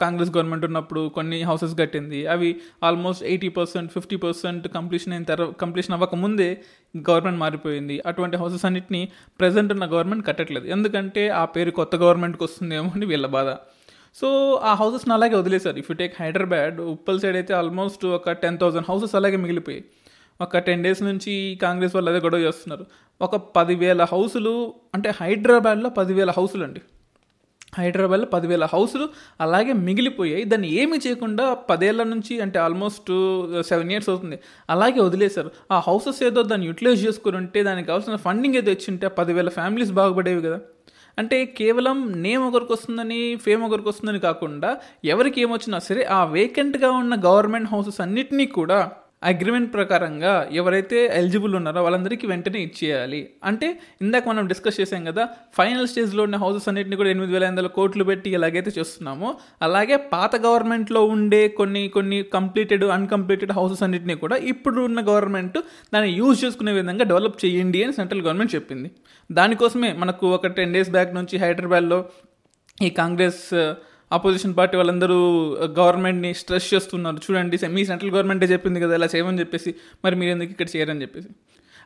కాంగ్రెస్ 0.00 0.30
గవర్నమెంట్ 0.30 0.64
ఉన్నప్పుడు 0.64 1.08
కొన్ని 1.08 1.42
హౌసెస్ 1.42 1.74
కట్టింది. 1.78 2.26
అవి 2.26 2.60
almost 2.82 3.24
eighty 3.24 3.48
percent 3.48 3.92
fifty 3.92 4.16
percent 4.16 4.68
completion 4.68 5.12
అయిన 5.12 5.22
తర్వాత 5.22 5.54
కంప్లీషన్ 5.54 5.94
అవ్వకముందే 5.94 6.50
గవర్నమెంట్ 7.10 7.40
మారిపోయింది. 7.40 8.02
అటువంటి 8.06 8.36
హౌసెస్ 8.36 8.64
అన్నిటిని 8.64 9.08
ప్రజెంట్ 9.40 9.72
ఉన్న 9.72 9.86
గవర్నమెంట్ 9.92 10.26
కట్టట్లేదు. 10.26 10.66
ఎందుకంటే 10.66 11.28
ఆ 11.28 11.44
పేరు 11.44 11.70
కొత్త 11.70 11.96
గవర్నమెంట్కి 11.96 12.44
వస్తుందేమో 12.44 12.90
అని 12.94 13.06
వీళ్ళ 13.06 13.26
బాధ. 13.26 13.50
సో 14.14 14.60
ఆ 14.64 14.74
హౌసెస్ని 14.74 15.14
అలాగే 15.14 15.36
వదిలేశారు. 15.36 15.76
If 15.76 15.90
you 15.90 15.94
take 15.96 16.14
Hyderabad 16.20 16.80
Uppal 16.80 17.20
side 17.20 17.36
అయితే 17.36 17.54
ఆల్మోస్ట్ 17.54 18.06
ఒక 18.06 18.30
టెన్ 18.30 18.58
థౌసండ్ 18.58 18.86
హౌసెస్ 18.88 19.14
అలాగే 19.14 19.36
మిగిలిపోయాయి. 19.36 19.84
ఒక 20.40 20.58
టెన్ 20.58 20.84
డేస్ 20.84 21.02
నుంచి 21.02 21.58
కాంగ్రెస్ 21.62 21.94
వాళ్ళు 21.94 22.10
అదే 22.10 22.20
గొడవ 22.20 22.38
చేస్తున్నారు. 22.38 22.86
ఒక 23.20 23.36
పదివేల 23.36 24.02
హౌసులు 24.02 24.74
అంటే 24.94 25.14
హైదరాబాద్లో 25.20 25.90
పదివేల 25.90 26.30
హౌసులు 26.30 26.64
అండి. 26.64 26.80
హైదరాబాద్లో 27.78 28.26
పదివేల 28.26 28.64
హౌసులు 28.64 29.08
అలాగే 29.40 29.72
మిగిలిపోయాయి. 29.72 30.44
దాన్ని 30.44 30.72
ఏమీ 30.72 30.98
చేయకుండా 31.06 31.54
పదేళ్ళ 31.54 32.02
నుంచి 32.02 32.40
అంటే 32.40 32.58
ఆల్మోస్ట్ 32.58 33.10
సెవెన్ 33.62 33.90
ఇయర్స్ 33.92 34.08
అవుతుంది. 34.08 34.38
అలాగే 34.70 35.00
వదిలేశారు. 35.00 35.50
ఆ 35.72 35.78
హౌసెస్ 35.78 36.22
ఏదో 36.22 36.42
దాన్ని 36.42 36.66
యూటిలైజ్ 36.66 37.06
చేసుకుని 37.06 37.36
ఉంటే 37.36 37.62
దానికి 37.62 37.86
కావాల్సిన 37.86 38.16
ఫండింగ్ 38.16 38.54
ఏదో 38.54 38.70
ఇచ్చింటే 38.70 39.06
ఆ 39.06 39.08
పదివేల 39.08 39.48
ఫ్యామిలీస్ 39.48 39.92
బాగుపడేవి 39.92 40.42
కదా. 40.42 40.60
అంటే 41.18 41.46
కేవలం 41.46 42.22
నేమ్ 42.22 42.42
ఒకరికి 42.42 42.72
వస్తుందని 42.72 43.36
ఫేమ్ 43.36 43.62
ఒకరికి 43.62 43.88
వస్తుందని 43.88 44.18
కాకుండా 44.18 44.80
ఎవరికి 45.04 45.40
ఏమొచ్చినా 45.40 45.78
సరే 45.78 46.04
ఆ 46.04 46.24
వేకెంట్గా 46.24 46.90
ఉన్న 46.90 47.14
గవర్నమెంట్ 47.24 47.68
హౌసెస్ 47.68 48.00
అన్నిటినీ 48.00 48.46
కూడా 48.46 48.80
అగ్రిమెంట్ 49.22 49.72
ప్రకారంగా 49.74 50.48
ఎవరైతే 50.52 51.06
ఎలిజిబుల్ 51.06 51.54
ఉన్నారో 51.54 51.82
వాళ్ళందరికీ 51.82 52.26
వెంటనే 52.26 52.60
ఇచ్చేయాలి. 52.62 53.30
అంటే 53.44 53.80
ఇందాక 54.02 54.28
మనం 54.28 54.46
డిస్కస్ 54.46 54.80
చేసాం 54.80 55.04
కదా 55.04 55.28
ఫైనల్ 55.54 55.88
స్టేజ్లో 55.88 56.22
ఉన్న 56.22 56.36
హౌసెస్ 56.36 56.68
అన్నింటినీ 56.68 56.96
కూడా 56.96 57.10
ఎనిమిది 57.10 57.32
వేల 57.32 57.44
ఐదు 57.44 57.52
వందల 57.52 57.66
కోట్లు 57.66 58.04
పెట్టి 58.04 58.30
ఎలాగైతే 58.30 58.72
చేస్తున్నామో 58.78 59.34
అలాగే 59.62 59.96
పాత 59.96 60.36
గవర్నమెంట్లో 60.36 61.04
ఉండే 61.04 61.48
కొన్ని 61.48 61.88
కొన్ని 61.88 62.22
కంప్లీటెడ్ 62.22 62.84
అన్కంప్లీటెడ్ 62.84 63.52
హౌసెస్ 63.52 63.82
అన్నింటినీ 63.82 64.14
కూడా 64.14 64.36
ఇప్పుడు 64.36 64.80
ఉన్న 64.80 65.00
గవర్నమెంట్ 65.00 65.58
దాన్ని 65.94 66.12
యూజ్ 66.12 66.44
చేసుకునే 66.44 66.72
విధంగా 66.72 67.04
డెవలప్ 67.04 67.44
చేయండి 67.44 67.84
అని 67.84 67.92
సెంట్రల్ 67.92 68.22
గవర్నమెంట్ 68.22 68.54
చెప్పింది. 68.54 68.90
దానికోసమే 69.32 69.92
మనకు 69.92 70.26
ఒక 70.26 70.46
టెన్ 70.46 70.74
డేస్ 70.74 70.90
బ్యాక్ 70.90 71.14
నుంచి 71.14 71.38
హైదరాబాద్లో 71.38 72.04
ఈ 72.82 72.90
కాంగ్రెస్ 72.90 73.44
అపోజిషన్ 74.16 74.54
పార్టీ 74.58 74.76
వాళ్ళందరూ 74.80 75.18
గవర్నమెంట్ని 75.78 76.30
స్ట్రెస్ 76.40 76.68
చేస్తున్నారు. 76.74 77.18
చూడండి 77.24 77.58
మీ 77.76 77.84
సెంట్రల్ 77.90 78.12
గవర్నమెంటే 78.16 78.46
చెప్పింది 78.52 78.80
కదా 78.84 78.94
ఇలా 79.00 79.08
చేయమని 79.14 79.40
చెప్పేసి 79.42 79.72
మరి 80.04 80.16
మీరు 80.20 80.32
ఎందుకు 80.36 80.52
ఇక్కడ 80.56 80.68
చేయరని 80.76 81.02
చెప్పేసి. 81.06 81.30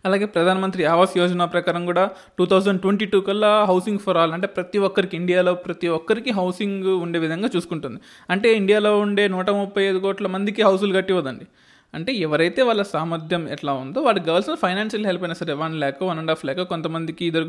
అలాగే 0.07 0.27
ప్రధానమంత్రి 0.33 0.83
ఆవాస్ 0.93 1.13
యోజన 1.19 1.45
ప్రకారం 1.53 1.83
కూడా 1.91 2.03
టూ 2.39 2.45
థౌజండ్ 2.47 2.81
ట్వంటీ 2.81 3.07
టూ 3.13 3.19
కల్లా 3.29 3.51
హౌసింగ్ 3.71 4.01
ఫర్ 4.07 4.19
ఆల్ 4.23 4.33
అంటే 4.37 4.49
ప్రతి 4.57 4.79
ఒక్కరికి 4.89 5.15
ఇండియాలో 5.21 5.53
ప్రతి 5.67 5.89
ఒక్కరికి 5.99 6.31
హౌసింగ్ 6.39 6.89
ఉండే 7.05 7.19
విధంగా 7.19 7.49
చూసుకుంటుంది. 7.55 8.01
అంటే 8.31 8.49
ఇండియాలో 8.61 8.93
ఉండే 9.05 9.25
నూట 9.35 9.51
ముప్పై 9.61 9.85
ఐదు 9.91 10.01
కోట్ల 10.07 10.27
మందికి 10.35 10.63
హౌసులు 10.69 10.93
కట్టివ్వదండి. 10.99 11.47
అంటే 11.95 12.13
ఎవరైతే 12.27 12.61
వాళ్ళ 12.69 12.83
సామర్థ్యం 12.93 13.43
ఎట్లా 13.55 13.73
ఉందో 13.83 13.99
వాళ్ళకి 14.07 14.27
కావాల్సిన 14.27 14.55
ఫైనాన్షియల్ 14.63 15.07
హెల్ప్ 15.09 15.25
అయినా 15.25 15.37
సరే 15.41 15.53
one 15.63 15.75
lakh 15.83 16.03
one 16.11 16.19
and 16.23 16.31
half 16.33 16.45
lakh 16.47 16.63
కొంతమందికి 16.73 17.25
ఇద్దరు 17.31 17.47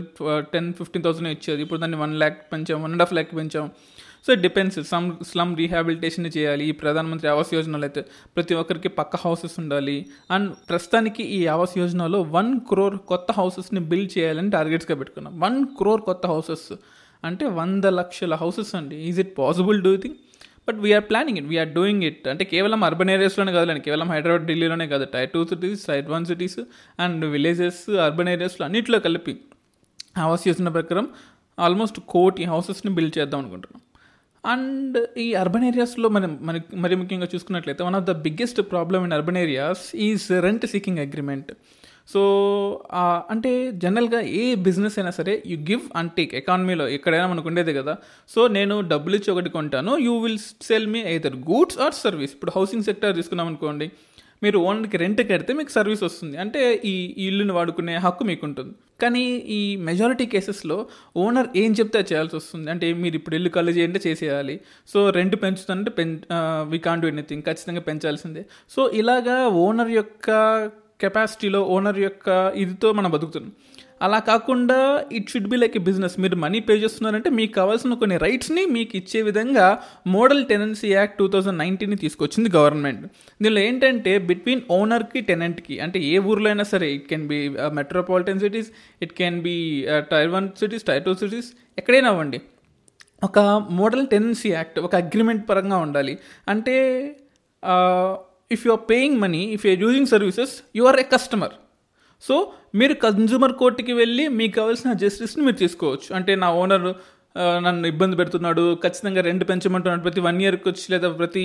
టెన్ 0.53 0.67
ఫిఫ్టీన్ 0.79 1.03
థౌసండ్ 1.05 1.29
ఇచ్చేది. 1.35 1.61
ఇప్పుడు 1.65 1.79
దాన్ని 1.83 1.99
వన్ 2.03 2.13
ల్యాక్ 2.21 2.39
పెంచాం 2.51 2.79
వన్ 2.83 2.93
అండ్ 2.95 3.03
హాఫ్ 3.03 3.13
ల్యాక్ 3.17 3.31
పెంచాం. 3.39 3.67
So 4.25 4.29
it 4.35 4.43
depends 4.45 4.77
some 4.91 5.07
slum 5.29 5.51
rehabilitation 5.61 6.27
చేయాలి. 6.35 6.63
ఈ 6.69 6.73
ప్రధానమంత్రి 6.81 7.27
ఆవాస్ 7.33 7.51
యోజనలో 7.55 7.85
అయితే 7.87 8.01
ప్రతి 8.35 8.53
ఒక్కరికి 8.61 8.89
పక్క 8.99 9.15
హౌసెస్ 9.25 9.55
ఉండాలి. 9.63 9.97
అండ్ 10.35 10.47
ప్రస్తుతానికి 10.69 11.23
ఈ 11.37 11.39
ఆవాస్ 11.55 11.75
యోజనలో 11.81 12.19
వన్ 12.37 12.51
క్రోర్ 12.69 12.97
కొత్త 13.11 13.31
హౌసెస్ని 13.39 13.81
బిల్డ్ 13.91 14.11
చేయాలని 14.17 14.51
టార్గెట్స్గా 14.57 14.97
పెట్టుకున్నాం. 15.01 15.33
వన్ 15.45 15.59
క్రోర్ 15.79 16.03
కొత్త 16.09 16.25
హౌసెస్ 16.33 16.67
అంటే 17.23 17.45
వంద 17.59 17.85
లక్షల 17.99 18.33
హౌసెస్ 18.43 18.73
అండి. 18.79 18.97
Is 19.09 19.19
it 19.25 19.33
possible 19.41 19.79
do 19.87 19.93
thing 20.05 20.17
but 20.67 20.79
we're 20.83 21.05
planning 21.11 21.37
it 21.39 21.47
we're 21.53 21.71
doing 21.77 22.03
it 22.09 22.23
అంటే 22.33 22.43
కేవలం 22.53 22.79
అర్బన్ 22.89 23.11
ఏరియాస్లోనే 23.15 23.51
కాదులేండి. 23.57 23.83
కేవలం 23.87 24.07
హైదరాబాద్ 24.15 24.45
ఢిల్లీలోనే 24.51 24.87
కాదు. 24.93 25.05
Tier 25.15 25.31
two 25.35 25.41
cities 25.51 25.83
tier 25.89 26.07
one 26.15 26.25
cities 26.31 26.59
and 27.05 27.25
villages 27.35 27.83
urban 28.07 28.29
ఏరియాస్లో 28.35 28.65
అన్నింటిలో 28.69 28.99
కలిపి 29.07 29.35
ఆవాస్ 30.25 30.45
యోజన 30.49 30.69
ప్రకారం 30.79 31.07
ఆల్మోస్ట్ 31.57 31.99
కోటి 32.13 32.43
హౌసెస్ని 32.53 32.93
బిల్డ్ 32.99 33.15
చేద్దాం 33.19 33.39
అనుకుంటున్నాం. 33.43 33.81
అండ్ 34.45 34.97
ఈ 35.17 35.33
అర్బన్ 35.33 35.63
ఏరియాస్లో 35.63 36.09
మనం 36.09 36.39
మన 36.41 36.61
మరి 36.73 36.95
ముఖ్యంగా 36.95 37.27
చూసుకున్నట్లయితే 37.35 37.83
one 37.83 37.95
of 37.95 38.05
the 38.05 38.11
biggest 38.11 38.61
problem 38.71 39.03
in 39.03 39.13
urban 39.13 39.37
areas 39.37 39.95
is 39.95 40.31
rent 40.41 40.65
seeking 40.65 40.99
agreement 40.99 41.51
so 42.13 42.21
అంటే 43.29 43.71
జనరల్గా 43.71 44.19
ఏ 44.21 44.55
బిజినెస్ 44.55 44.99
అయినా 44.99 45.11
సరే 45.11 45.43
యూ 45.45 45.57
గివ్ 45.57 45.81
అండ్ 45.95 46.11
టేక్ 46.11 46.35
ఎకానమీలో 46.35 46.87
ఎక్కడైనా 46.87 47.27
మనకు 47.27 47.47
ఉండేది 47.47 47.73
కదా. 47.73 47.93
సో 48.29 48.47
నేను 48.47 48.81
డబ్బులు 48.81 49.15
ఇచ్చి 49.15 49.31
ఒకటి 49.33 49.49
కొంటాను. 49.49 49.97
You 49.97 50.13
will 50.17 50.37
sell 50.37 50.87
me 50.87 50.99
either 50.99 51.35
goods 51.35 51.79
or 51.79 51.93
service 51.93 52.33
ఇప్పుడు 52.33 52.51
హౌసింగ్ 52.55 52.83
సెక్టర్ 52.83 53.15
తీసుకున్నాం 53.15 53.47
అనుకోండి 53.47 53.91
మీరు 54.45 54.57
ఓనర్కి 54.69 54.97
రెంట్ 55.03 55.21
కడితే 55.31 55.51
మీకు 55.59 55.71
సర్వీస్ 55.77 56.03
వస్తుంది. 56.07 56.35
అంటే 56.43 56.61
ఈ 56.91 56.95
ఇల్లుని 57.27 57.53
వాడుకునే 57.57 57.95
హక్కు 58.05 58.23
మీకు 58.29 58.43
ఉంటుంది 58.49 58.73
కానీ 59.03 59.23
ఈ 59.57 59.59
మెజారిటీ 59.87 60.25
కేసెస్లో 60.33 60.77
ఓనర్ 61.23 61.49
ఏం 61.61 61.71
చెప్తే 61.79 62.01
చేయాల్సి 62.09 62.35
వస్తుంది. 62.39 62.67
అంటే 62.73 62.87
మీరు 63.03 63.15
ఇప్పుడు 63.19 63.35
ఇల్లు 63.39 63.49
కళ్ళు 63.57 63.71
చేయంటే 63.77 63.99
చేసేయాలి. 64.07 64.55
సో 64.91 64.99
రెంట్ 65.17 65.35
పెంచుతుందంటే 65.43 65.91
పెం 65.99 66.09
వీ 66.71 66.79
కాన్ 66.87 67.01
డూ 67.03 67.09
ఎనీథింగ్ 67.13 67.43
ఖచ్చితంగా 67.49 67.83
పెంచాల్సిందే. 67.89 68.43
సో 68.75 68.83
ఇలాగా 69.01 69.37
ఓనర్ 69.65 69.91
యొక్క 69.99 70.29
కెపాసిటీలో 71.03 71.61
ఓనర్ 71.75 71.99
యొక్క 72.07 72.27
ఇదితో 72.63 72.89
మనం 72.99 73.09
బతుకుతున్నాం. 73.15 73.53
అలా 74.01 74.19
కాకుండా 74.19 74.77
it 75.11 75.29
should 75.29 75.47
be 75.47 75.57
like 75.57 75.77
a 75.77 75.79
business 75.79 76.19
మీరు 76.19 76.35
మనీ 76.35 76.59
పే 76.59 76.73
చేస్తున్నారంటే 76.73 77.29
మీకు 77.29 77.53
కావాల్సిన 77.53 77.93
కొన్ని 77.93 78.17
రైట్స్ని 78.17 78.65
మీకు 78.65 78.93
ఇచ్చే 78.97 79.21
విధంగా 79.21 79.67
model 80.07 80.45
tenancy 80.45 80.89
act 80.93 81.17
two 81.17 81.27
thousand 81.27 81.59
నైన్టీన్ని 81.59 81.95
తీసుకొచ్చింది 81.95 82.49
గవర్నమెంట్ 82.57 83.03
దీనిలో 83.41 83.61
ఏంటంటే 83.61 84.17
బిట్వీన్ 84.17 84.61
ఓనర్కి 84.71 85.21
టెనెంట్కి 85.21 85.79
అంటే 85.79 85.99
ఏ 85.99 86.17
ఊర్లో 86.31 86.49
అయినా 86.49 86.63
సరే 86.63 86.89
it 86.93 87.07
can 87.07 87.27
be 87.27 87.39
metropolitan 87.49 88.39
cities 88.39 88.71
it 89.01 89.13
can 89.13 89.39
be 89.41 89.55
tier 90.11 90.29
one 90.29 90.49
cities 90.59 90.83
tier 90.83 91.03
two 91.03 91.15
cities 91.15 91.49
ఎక్కడైనా 91.77 92.09
అవ్వండి. 92.09 92.41
ఒక 93.23 93.39
మోడల్ 93.79 94.05
టెనెన్సీ 94.07 94.49
యాక్ట్ 94.51 94.79
ఒక 94.79 94.95
అగ్రిమెంట్ 94.95 95.43
పరంగా 95.49 95.77
ఉండాలి. 95.77 96.15
అంటే 96.47 96.75
if 98.51 98.63
you 98.67 98.71
are 98.71 98.83
paying 98.89 99.15
money 99.19 99.43
if 99.55 99.63
you're 99.65 99.81
using 99.81 100.07
services 100.07 100.55
you 100.75 100.83
are 100.83 100.99
a 100.99 101.05
customer 101.13 101.55
so 102.27 102.35
మీరు 102.79 102.93
consumer 103.05 103.53
కోర్టుకి 103.61 103.93
వెళ్ళి 104.01 104.23
మీకు 104.39 104.53
కావాల్సిన 104.59 104.93
జస్టిస్ని 105.03 105.43
మీరు 105.47 105.57
తీసుకోవచ్చు. 105.65 106.09
అంటే 106.19 106.31
నా 106.43 106.49
ఓనర్ 106.61 106.87
నన్ను 107.65 107.85
ఇబ్బంది 107.91 108.15
పెడుతున్నాడు 108.19 108.61
ఖచ్చితంగా 108.83 109.21
రెంట్ 109.27 109.43
పెంచమంటున్నాడు 109.49 110.03
ప్రతి 110.05 110.21
వన్ 110.27 110.37
ఇయర్కి 110.43 110.67
వచ్చి 110.69 110.85
లేదా 110.93 111.07
ప్రతి 111.21 111.43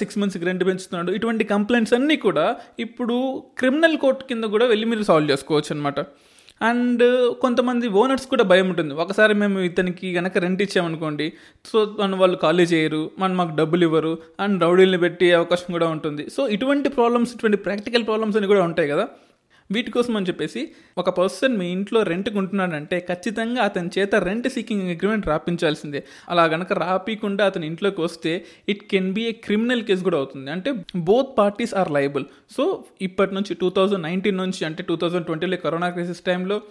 సిక్స్ 0.00 0.16
మంత్స్కి 0.20 0.46
రెంట్ 0.48 0.64
పెంచుతున్నాడు. 0.68 1.10
ఇటువంటి 1.18 1.44
కంప్లైంట్స్ 1.54 1.94
అన్నీ 1.96 2.16
కూడా 2.26 2.46
ఇప్పుడు 2.84 3.16
క్రిమినల్ 3.60 3.96
కోర్టు 4.04 4.24
కింద 4.30 4.44
కూడా 4.54 4.66
వెళ్ళి 4.72 4.86
మీరు 4.92 5.04
సాల్వ్ 5.10 5.30
చేసుకోవచ్చు 5.32 5.72
అనమాట 5.74 6.00
అండ్ 6.68 7.04
కొంతమంది 7.42 7.86
ఓనర్స్ 8.02 8.26
కూడా 8.32 8.44
భయం 8.52 8.66
ఉంటుంది. 8.72 8.92
ఒకసారి 9.02 9.34
మేము 9.42 9.58
ఇతనికి 9.68 10.08
కనుక 10.18 10.38
రెంట్ 10.44 10.62
ఇచ్చామనుకోండి 10.66 11.26
సో 11.70 11.78
మన 12.00 12.14
వాళ్ళు 12.22 12.38
ఖాళీ 12.44 12.64
చేయరు 12.72 13.02
మన 13.22 13.30
మాకు 13.40 13.52
డబ్బులు 13.60 13.84
ఇవ్వరు 13.88 14.12
అండ్ 14.44 14.64
రౌడీల్ని 14.64 15.00
పెట్టే 15.04 15.28
అవకాశం 15.40 15.68
కూడా 15.76 15.88
ఉంటుంది. 15.96 16.24
సో 16.36 16.42
ఇటువంటి 16.56 16.90
ప్రాబ్లమ్స్ 16.98 17.34
ఇటువంటి 17.36 17.60
ప్రాక్టికల్ 17.66 18.06
ప్రాబ్లమ్స్ 18.10 18.38
అని 18.40 18.50
కూడా 18.52 18.64
ఉంటాయి 18.70 18.90
కదా. 18.94 19.06
వీటి 19.70 19.90
కోసం 19.90 20.16
అని 20.16 20.26
చెప్పేసి 20.26 20.68
ఒక 20.98 21.10
పర్సన్ 21.10 21.56
మీ 21.56 21.66
ఇంట్లో 21.72 22.02
రెంట్ 22.02 22.28
ఉంటున్నాడంటే 22.36 23.06
ఖచ్చితంగా 23.08 23.62
అతని 23.62 23.90
చేత 23.98 24.14
రెంట్ 24.14 24.48
సీకింగ్ 24.48 24.90
అగ్రిమెంట్ 24.90 25.26
రాపించాల్సిందే. 25.26 26.04
అలా 26.28 26.44
గనక 26.44 26.72
రాపీకుండా 26.72 27.46
అతని 27.46 27.66
ఇంట్లోకి 27.66 28.00
వస్తే 28.00 28.44
it 28.68 28.82
can 28.90 29.12
be 29.12 29.24
a 29.24 29.32
criminal 29.32 29.82
case 29.82 30.02
కూడా 30.02 30.16
అవుతుంది. 30.16 30.50
అంటే 30.50 30.72
both 30.96 31.38
parties 31.38 31.74
are 31.74 31.90
liable 31.90 32.24
so 32.56 32.84
ఇప్పటి 33.00 33.34
నుంచి 33.34 33.54
టూ 33.54 33.70
థౌజండ్ 33.70 34.02
నైన్టీన్ 34.02 34.36
నుంచి 34.36 34.64
అంటే 34.64 34.82
టూ 34.82 34.96
థౌజండ్ 34.96 35.26
ట్వంటీలో 35.26 35.56
కరోనా 35.56 35.90
క్రైసిస్ 35.90 36.20
టైంలో 36.20 36.62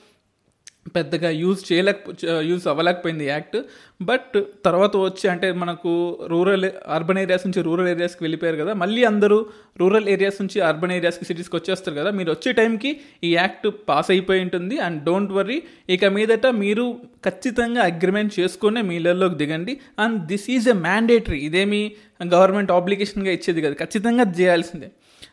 పెద్దగా 0.96 1.30
యూజ్ 1.30 1.74
చేయలేక 1.74 1.96
యూజ్ 2.42 2.68
అవ్వలేకపోయింది 2.68 3.26
యాక్ట్. 3.26 3.58
బట్ 4.02 4.44
తర్వాత 4.66 4.98
వచ్చి 4.98 5.30
అంటే 5.30 5.52
మనకు 5.52 6.20
రూరల్ 6.28 6.66
అర్బన్ 6.88 7.18
ఏరియాస్ 7.18 7.48
నుంచి 7.48 7.64
రూరల్ 7.64 7.88
ఏరియాస్కి 7.88 8.24
వెళ్ళిపోయారు 8.24 8.58
కదా. 8.58 8.74
మళ్ళీ 8.74 9.04
అందరూ 9.04 9.46
రూరల్ 9.78 10.10
ఏరియాస్ 10.10 10.42
నుంచి 10.42 10.62
అర్బన్ 10.62 10.92
ఏరియాస్కి 10.92 11.26
సిటీస్కి 11.26 11.56
వచ్చేస్తారు 11.56 11.98
కదా. 11.98 12.12
మీరు 12.12 12.32
వచ్చే 12.32 12.52
టైంకి 12.52 13.00
ఈ 13.24 13.36
యాక్ట్ 13.36 13.68
పాస్ 13.90 14.12
అయిపోయి 14.12 14.42
ఉంటుంది. 14.42 14.78
అండ్ 14.78 15.04
డోంట్ 15.04 15.32
వర్రీ 15.32 15.64
ఇక 15.90 16.06
మీదట 16.06 16.48
మీరు 16.48 16.96
ఖచ్చితంగా 17.26 17.82
అగ్రిమెంట్ 17.82 18.40
చేసుకునే 18.40 18.82
మీ 18.82 19.00
దిగండి. 19.28 19.80
And 20.00 20.26
this 20.26 20.50
is 20.50 20.70
a 20.70 20.74
mandatory. 20.74 21.38
ఇదేమి 21.38 21.92
గవర్నమెంట్ 22.24 22.72
ఆబ్లిగేషన్గా 22.72 23.32
ఇచ్చేది 23.32 23.62
కదా. 23.62 23.74
ఖచ్చితంగా 23.74 24.34
చేయాల్సిందే. 24.40 24.92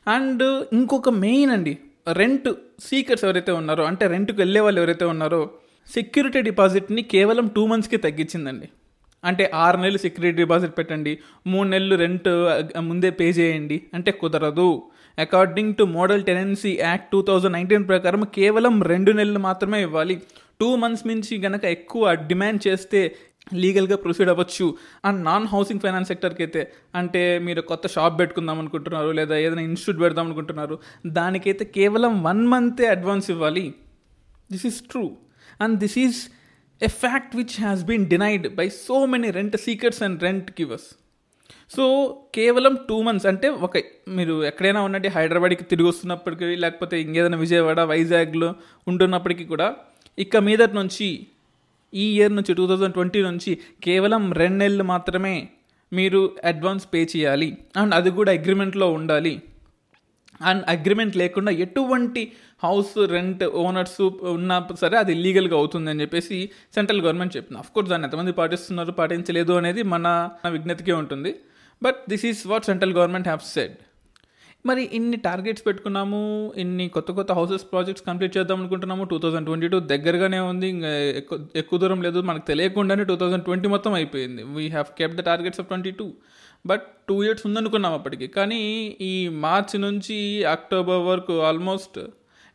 అండ్ 0.08 0.64
ఇంకొక 0.72 1.08
మెయిన్ 1.08 1.50
అండి 1.50 1.78
రెంట్ 2.06 2.48
సీకర్స్ 2.80 3.24
ఎవరైతే 3.24 3.52
ఉన్నారో 3.52 3.84
అంటే 3.84 4.06
రెంట్కి 4.06 4.38
వెళ్ళే 4.38 4.60
వాళ్ళు 4.60 4.80
ఎవరైతే 4.80 5.04
ఉన్నారో 5.04 5.50
సెక్యూరిటీ 5.94 6.40
డిపాజిట్ని 6.42 7.02
కేవలం 7.02 7.48
టూ 7.48 7.66
మంత్స్కి 7.66 7.96
తగ్గించిందండి. 7.96 8.68
అంటే 9.24 9.50
ఆరు 9.54 9.76
నెలలు 9.76 9.98
సెక్యూరిటీ 9.98 10.36
డిపాజిట్ 10.36 10.78
పెట్టండి 10.78 11.18
మూడు 11.46 11.68
నెలలు 11.68 11.94
రెంట్ 11.94 12.28
ముందే 12.78 13.10
పే 13.10 13.30
చేయండి 13.30 13.82
అంటే 13.94 14.10
కుదరదు. 14.12 14.82
According 15.18 15.74
to 15.74 15.82
model 15.82 16.24
tenancy 16.24 16.78
act 16.80 17.10
two 17.10 17.22
thousand 17.22 17.52
nineteen 17.52 17.88
ప్రకారం 17.88 18.22
కేవలం 18.34 18.82
రెండు 18.82 19.12
నెలలు 19.12 19.38
మాత్రమే 19.38 19.82
ఇవ్వాలి. 19.82 20.22
టూ 20.60 20.76
మంత్స్ 20.76 21.06
నుంచి 21.06 21.38
గనక 21.38 21.64
ఎక్కువ 21.64 22.14
డిమాండ్ 22.14 22.68
చేస్తే 22.68 23.16
లీగల్గా 23.54 23.96
ప్రొసీడ్ 23.96 24.28
అవ్వచ్చు. 24.28 24.74
అండ్ 25.04 25.24
నాన్ 25.24 25.46
హౌసింగ్ 25.46 25.80
ఫైనాన్స్ 25.80 26.08
సెక్టర్కి 26.08 26.42
అయితే 26.42 26.72
అంటే 26.94 27.38
మీరు 27.38 27.60
కొత్త 27.60 27.88
షాప్ 27.88 28.20
పెట్టుకుందాం 28.20 28.58
అనుకుంటున్నారు 28.58 29.10
లేదా 29.10 29.36
ఏదైనా 29.36 29.62
ఇన్స్టిట్యూట్ 29.62 30.00
పెడదాం 30.00 30.26
అనుకుంటున్నారు 30.26 30.78
దానికైతే 31.06 31.64
కేవలం 31.64 32.22
వన్ 32.22 32.46
మంతే 32.46 32.86
అడ్వాన్స్ 32.86 33.30
ఇవ్వాలి. 33.30 33.74
This 34.52 34.66
is 34.66 34.80
true 34.80 35.10
and 35.60 35.78
this 35.78 35.98
is 35.98 36.28
a 36.82 36.86
fact 36.86 37.36
which 37.36 37.60
has 37.60 37.84
been 37.84 38.06
denied 38.06 38.54
by 38.54 38.68
so 38.68 39.06
many 39.06 39.30
rent 39.30 39.56
seekers 39.56 40.02
and 40.02 40.22
rent 40.22 40.50
givers 40.50 40.94
so 41.76 41.84
కేవలం 42.34 42.78
టూ 42.88 43.02
మంత్స్ 43.02 43.26
అంటే 43.26 43.48
ఒక 43.48 43.78
మీరు 44.08 44.44
ఎక్కడైనా 44.44 44.82
ఉన్నట్టు 44.82 45.08
హైదరాబాద్కి 45.08 45.64
తిరిగి 45.64 45.88
వస్తున్నప్పటికీ 45.88 46.44
లేకపోతే 46.44 47.00
ఇంకేదైనా 47.00 47.38
విజయవాడ 47.38 47.80
వైజాగ్లో 47.80 48.54
ఉంటున్నప్పటికీ 48.88 49.44
కూడా 49.44 49.76
ఇక 50.18 50.36
మీదటి 50.36 50.74
నుంచి 50.74 51.26
ఈ 51.94 52.04
ఇయర్ 52.16 52.36
నుంచి 52.36 52.54
టూ 52.54 52.66
థౌజండ్ 52.66 52.92
ట్వంటీ 52.92 53.22
నుంచి 53.22 53.58
కేవలం 53.82 54.32
రెండు 54.32 54.56
నెలలు 54.56 54.84
మాత్రమే 54.84 55.48
మీరు 55.92 56.36
అడ్వాన్స్ 56.44 56.88
పే 56.94 57.08
చేయాలి. 57.16 57.58
అండ్ 57.76 57.94
అది 57.94 58.10
కూడా 58.10 58.32
అగ్రిమెంట్లో 58.32 58.92
ఉండాలి. 58.92 59.42
అండ్ 60.40 60.64
అగ్రిమెంట్ 60.68 61.16
లేకుండా 61.16 61.52
ఎటువంటి 61.52 62.32
హౌస్ 62.62 63.06
రెంట్ 63.06 63.44
ఓనర్స్ 63.44 64.00
ఉన్నా 64.36 64.68
సరే 64.80 64.96
అది 64.98 65.12
ఇల్లీగల్గా 65.12 65.56
అవుతుంది 65.56 65.90
అని 65.90 66.00
చెప్పేసి 66.00 66.50
సెంట్రల్ 66.74 67.02
గవర్నమెంట్ 67.02 67.36
చెప్పింది 67.36 67.58
అఫ్కోర్స్ 67.58 67.90
దాన్ని 67.90 68.06
ఎంతమంది 68.06 68.32
పాటిస్తున్నారు 68.32 68.92
పాటించలేదు 68.92 69.52
అనేది 69.52 69.82
మన 69.82 70.30
విజ్ఞతకే 70.48 70.92
ఉంటుంది. 70.92 71.34
But 71.82 71.96
this 72.08 72.26
is 72.26 72.46
what 72.46 72.64
central 72.64 72.92
government 72.92 73.28
have 73.28 73.46
said 73.54 73.76
మరి 74.64 74.82
ఇన్ని 74.92 75.16
టార్గెట్స్ 75.16 75.66
పెట్టుకున్నాము 75.66 76.18
ఇన్ని 76.56 76.88
కొత్త 76.88 77.10
కొత్త 77.12 77.32
హౌసెస్ 77.32 77.64
ప్రాజెక్ట్స్ 77.72 78.04
కంప్లీట్ 78.06 78.36
చేద్దాం 78.36 78.58
అనుకుంటున్నాము 78.60 79.04
టూ 79.04 79.18
థౌసండ్ 79.18 79.46
ట్వంటీ 79.46 79.68
టూ 79.68 79.78
దగ్గరగానే 79.92 80.38
ఉంది 80.40 80.68
ఇంకా 80.68 80.90
ఎక్కువ 81.20 81.46
ఎక్కువ 81.56 81.78
దూరం 81.78 82.02
లేదు 82.02 82.20
మనకు 82.20 82.46
తెలియకుండానే 82.46 83.04
టూ 83.04 83.16
థౌసండ్ 83.16 83.44
ట్వంటీ 83.44 83.68
మొత్తం 83.68 83.92
అయిపోయింది. 83.92 84.42
We 84.42 84.68
have 84.68 84.86
kept 84.98 85.14
the 85.14 85.20
targets 85.20 85.60
of 85.60 85.68
twenty 85.68 85.90
two 85.90 86.06
but 86.66 86.84
two 87.08 87.16
years 87.24 87.46
ఉందనుకున్నాం 87.46 87.92
అప్పటికి. 87.92 88.26
కానీ 88.26 88.60
ఈ 89.00 89.28
మార్చ్ 89.28 89.80
నుంచి 89.80 90.44
అక్టోబర్ 90.44 91.02
వరకు 91.10 91.40
ఆల్మోస్ట్ 91.40 91.98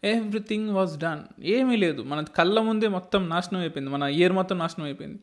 ఎవ్రీథింగ్ 0.04 0.70
వాజ్ 0.70 0.98
డన్ 1.00 1.22
ఏమీ 1.58 1.76
లేదు 1.76 2.02
మన 2.02 2.26
కళ్ళ 2.36 2.60
ముందే 2.60 2.88
మొత్తం 2.88 3.30
నాశనం 3.30 3.60
అయిపోయింది 3.60 3.92
మన 3.92 4.04
ఇయర్ 4.04 4.34
మొత్తం 4.34 4.58
నాశనం 4.58 4.86
అయిపోయింది. 4.86 5.20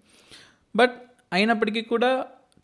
బట్ 0.76 0.96
అయినప్పటికీ 1.32 1.82
కూడా 1.82 2.10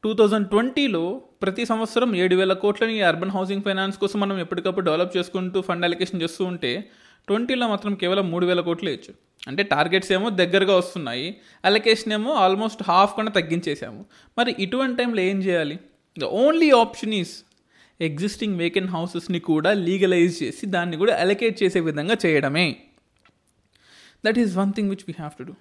టూ 0.04 0.14
థౌజండ్ 0.14 0.48
ట్వంటీలో 0.48 1.22
ప్రతి 1.42 1.66
సంవత్సరం 1.66 2.16
ఏడు 2.16 2.36
వేల 2.36 2.52
కోట్లని 2.52 3.00
అర్బన్ 3.00 3.30
హౌసింగ్ 3.30 3.62
ఫైనాన్స్ 3.62 3.98
కోసం 3.98 4.20
మనం 4.20 4.38
ఎప్పటికప్పుడు 4.38 4.84
డెవలప్ 4.84 5.16
చేసుకుంటూ 5.16 5.60
ఫండ్ 5.60 5.84
అలికేషన్ 5.84 6.22
చేస్తూ 6.22 6.44
ఉంటే 6.44 6.90
ట్వంటీలో 7.26 7.68
మాత్రం 7.68 7.94
కేవలం 7.94 8.30
మూడు 8.30 8.46
వేల 8.46 8.60
కోట్లు 8.60 8.90
ఇచ్చు 8.90 9.14
అంటే 9.48 9.62
టార్గెట్స్ 9.62 10.12
ఏమో 10.12 10.30
దగ్గరగా 10.30 10.76
వస్తున్నాయి 10.76 11.36
అలొకేషన్ 11.64 12.12
ఏమో 12.12 12.32
ఆల్మోస్ట్ 12.34 12.82
హాఫ్ 12.82 13.16
కన్నా 13.16 13.32
తగ్గించేసాము 13.32 14.06
మరి 14.38 14.56
ఇటువంటి 14.58 14.96
టైంలో 14.96 15.20
ఏం 15.20 15.38
చేయాలి? 15.38 15.78
The 16.18 16.24
only 16.24 16.70
option 16.70 17.14
is 17.14 17.44
existing 18.00 18.56
vacant 18.56 18.90
హౌసెస్ని 18.90 19.40
కూడా 19.40 19.72
లీగలైజ్ 19.72 20.42
చేసి 20.42 20.66
దాన్ని 20.66 20.96
కూడా 20.96 21.16
అలొకేట్ 21.16 21.62
చేసే 21.62 21.80
విధంగా 21.80 22.16
చేయడమే. 22.26 22.76
That 24.26 24.38
is 24.38 24.56
one 24.56 24.72
thing 24.72 24.90
which 24.90 25.04
we 25.08 25.14
have 25.18 25.38
to 25.38 25.42
do 25.42 25.54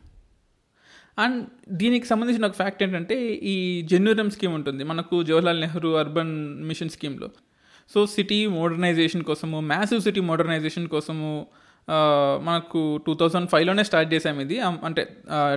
and 1.23 1.39
దీనికి 1.81 2.07
సంబంధించిన 2.11 2.49
ఒక 2.49 2.57
ఫ్యాక్ట్ 2.61 2.81
ఏంటంటే 2.83 3.15
ఈ 3.53 3.55
జెన్యూరమ్ 3.91 4.31
స్కీమ్ 4.35 4.53
ఉంటుంది. 4.59 4.83
మనకు 4.91 5.15
జవహర్లాల్ 5.29 5.61
నెహ్రూ 5.65 5.91
అర్బన్ 6.01 6.33
మిషన్ 6.69 6.93
స్కీమ్లో 6.95 7.29
సో 7.93 7.99
సిటీ 8.15 8.39
మోడర్నైజేషన్ 8.57 9.23
కోసము 9.29 9.57
మ్యాసివ్ 9.71 10.01
సిటీ 10.07 10.21
మోడర్నైజేషన్ 10.29 10.87
కోసము 10.95 11.29
మనకు 12.47 12.79
టూ 13.05 13.13
థౌజండ్ 13.19 13.47
ఫైవ్లోనే 13.49 13.83
స్టార్ట్ 13.89 14.09
చేసాము 14.13 14.39
ఇది. 14.45 14.57
అంటే 14.87 15.03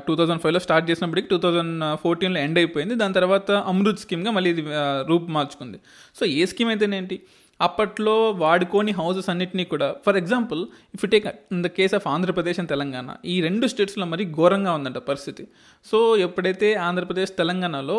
టూ 0.07 0.13
థౌజండ్ 0.19 0.41
ఫైవ్లో 0.45 0.61
స్టార్ట్ 0.67 0.87
చేసినప్పటికి 0.91 1.29
టూ 1.33 1.39
థౌజండ్ 1.45 1.75
ఫోర్టీన్లో 2.03 2.41
ఎండ్ 2.41 2.59
అయిపోయింది. 2.59 2.95
దాని 3.03 3.15
తర్వాత 3.19 3.51
అమృత్ 3.71 4.01
స్కీమ్గా 4.05 4.31
మళ్ళీ 4.37 4.51
ఇది 4.55 4.63
రూపు 5.11 5.29
మార్చుకుంది. 5.37 5.79
సో 6.19 6.27
ఏ 6.27 6.47
స్కీమ్ 6.53 6.71
అయితేనేంటి? 6.75 7.19
అప్పట్లో 7.63 8.15
వాడుకోని 8.43 8.93
హౌసెస్ 8.93 9.29
అన్నిటినీ 9.33 9.65
కూడా 9.73 9.89
for 10.05 10.17
example 10.21 10.63
if 10.97 11.05
take 11.13 11.27
in 11.55 11.63
the 11.67 11.71
case 11.79 11.95
of 11.99 12.07
Andhra Pradesh 12.15 12.59
and 12.61 12.71
Telangana 12.75 13.09
ఈ 13.33 13.37
రెండు 13.41 13.67
స్టేట్స్లో 13.73 14.07
మరి 14.13 14.25
ఘోరంగా 14.39 14.73
ఉందంట 14.79 14.99
పరిస్థితి. 15.11 15.45
సో 15.87 15.99
ఎప్పుడైతే 16.27 16.75
ఆంధ్రప్రదేశ్ 16.89 17.33
తెలంగాణలో 17.43 17.99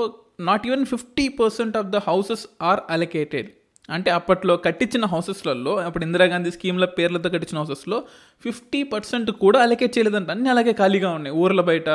not 0.50 0.68
even 0.68 0.86
fifty 0.94 1.28
percent 1.42 1.78
of 1.82 1.92
the 1.96 2.02
houses 2.08 2.46
are 2.70 2.82
allocated 2.90 3.50
అంటే 3.90 4.10
అప్పట్లో 4.18 4.54
కట్టించిన 4.66 5.06
హౌసెస్లలో 5.14 5.72
అప్పుడు 5.88 6.04
ఇందిరాగాంధీ 6.08 6.52
స్కీమ్ల 6.56 6.86
పేర్లతో 6.98 7.30
కట్టించిన 7.34 7.58
హౌసెస్లో 7.62 7.98
ఫిఫ్టీ 8.46 8.82
పర్సెంట్ 8.94 9.30
కూడా 9.44 9.60
అలకేట్ 9.66 9.94
చేయలేదంట. 9.98 10.30
అన్నీ 10.36 10.50
అలాగే 10.50 10.74
ఖాళీగా 10.82 11.10
ఉన్నాయి. 11.18 11.36
ఊర్ల 11.42 11.62
బయట 11.70 11.90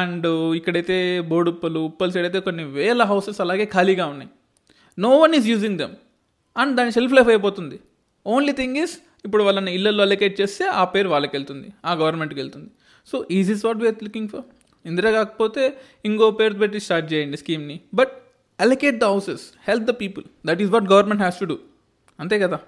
అండ్ 0.00 0.28
ఇక్కడైతే 0.58 0.96
బోడుప్పలు 1.32 1.80
ఉప్పల్ 1.88 2.12
సైడ్ 2.14 2.26
అయితే 2.28 2.40
కొన్ని 2.48 2.64
వేల 2.78 3.02
హౌసెస్ 3.02 3.40
అలాగే 3.44 3.66
ఖాళీగా 3.74 4.06
ఉన్నాయి. 4.12 4.30
No 4.98 5.12
one 5.24 5.34
is 5.40 5.48
using 5.52 5.78
them 5.82 5.94
and 6.56 6.72
దాని 6.78 6.92
షెల్ఫ్ 6.96 7.14
లైఫ్ 7.16 7.30
అయిపోతుంది. 7.34 7.76
ఓన్లీ 8.26 8.52
థింగ్ 8.60 8.76
ఈస్ 8.82 8.94
ఇప్పుడు 9.26 9.42
వాళ్ళని 9.46 9.70
ఇళ్ళల్లో 9.76 10.02
అలొకేట్ 10.06 10.34
చేస్తే 10.40 10.64
ఆ 10.80 10.84
పేరు 10.94 11.08
వాళ్ళకి 11.14 11.34
వెళ్తుంది 11.36 11.68
ఆ 11.84 11.94
గవర్నమెంట్కి 12.02 12.40
వెళ్తుంది. 12.40 12.70
So 13.08 13.16
is 13.38 13.50
is 13.54 13.62
what 13.66 13.80
we're 13.82 14.02
looking 14.06 14.28
for 14.34 14.44
Indira 14.84 15.10
కాకపోతే 15.10 15.62
ఇంకో 16.08 16.26
పేరు 16.40 16.56
పెట్టి 16.62 16.80
స్టార్ట్ 16.86 17.06
చేయండి 17.12 17.36
స్కీమ్ని 17.42 17.76
but 17.98 18.12
allocate 18.58 18.98
the 19.02 19.06
houses 19.12 19.44
help 19.68 19.86
the 19.90 19.92
people 20.02 20.24
that 20.48 20.60
is 20.64 20.70
what 20.74 20.86
government 20.92 21.22
has 21.24 21.38
to 21.42 21.46
do 21.52 21.56
అంతే 22.18 22.36
కదా? 22.44 22.58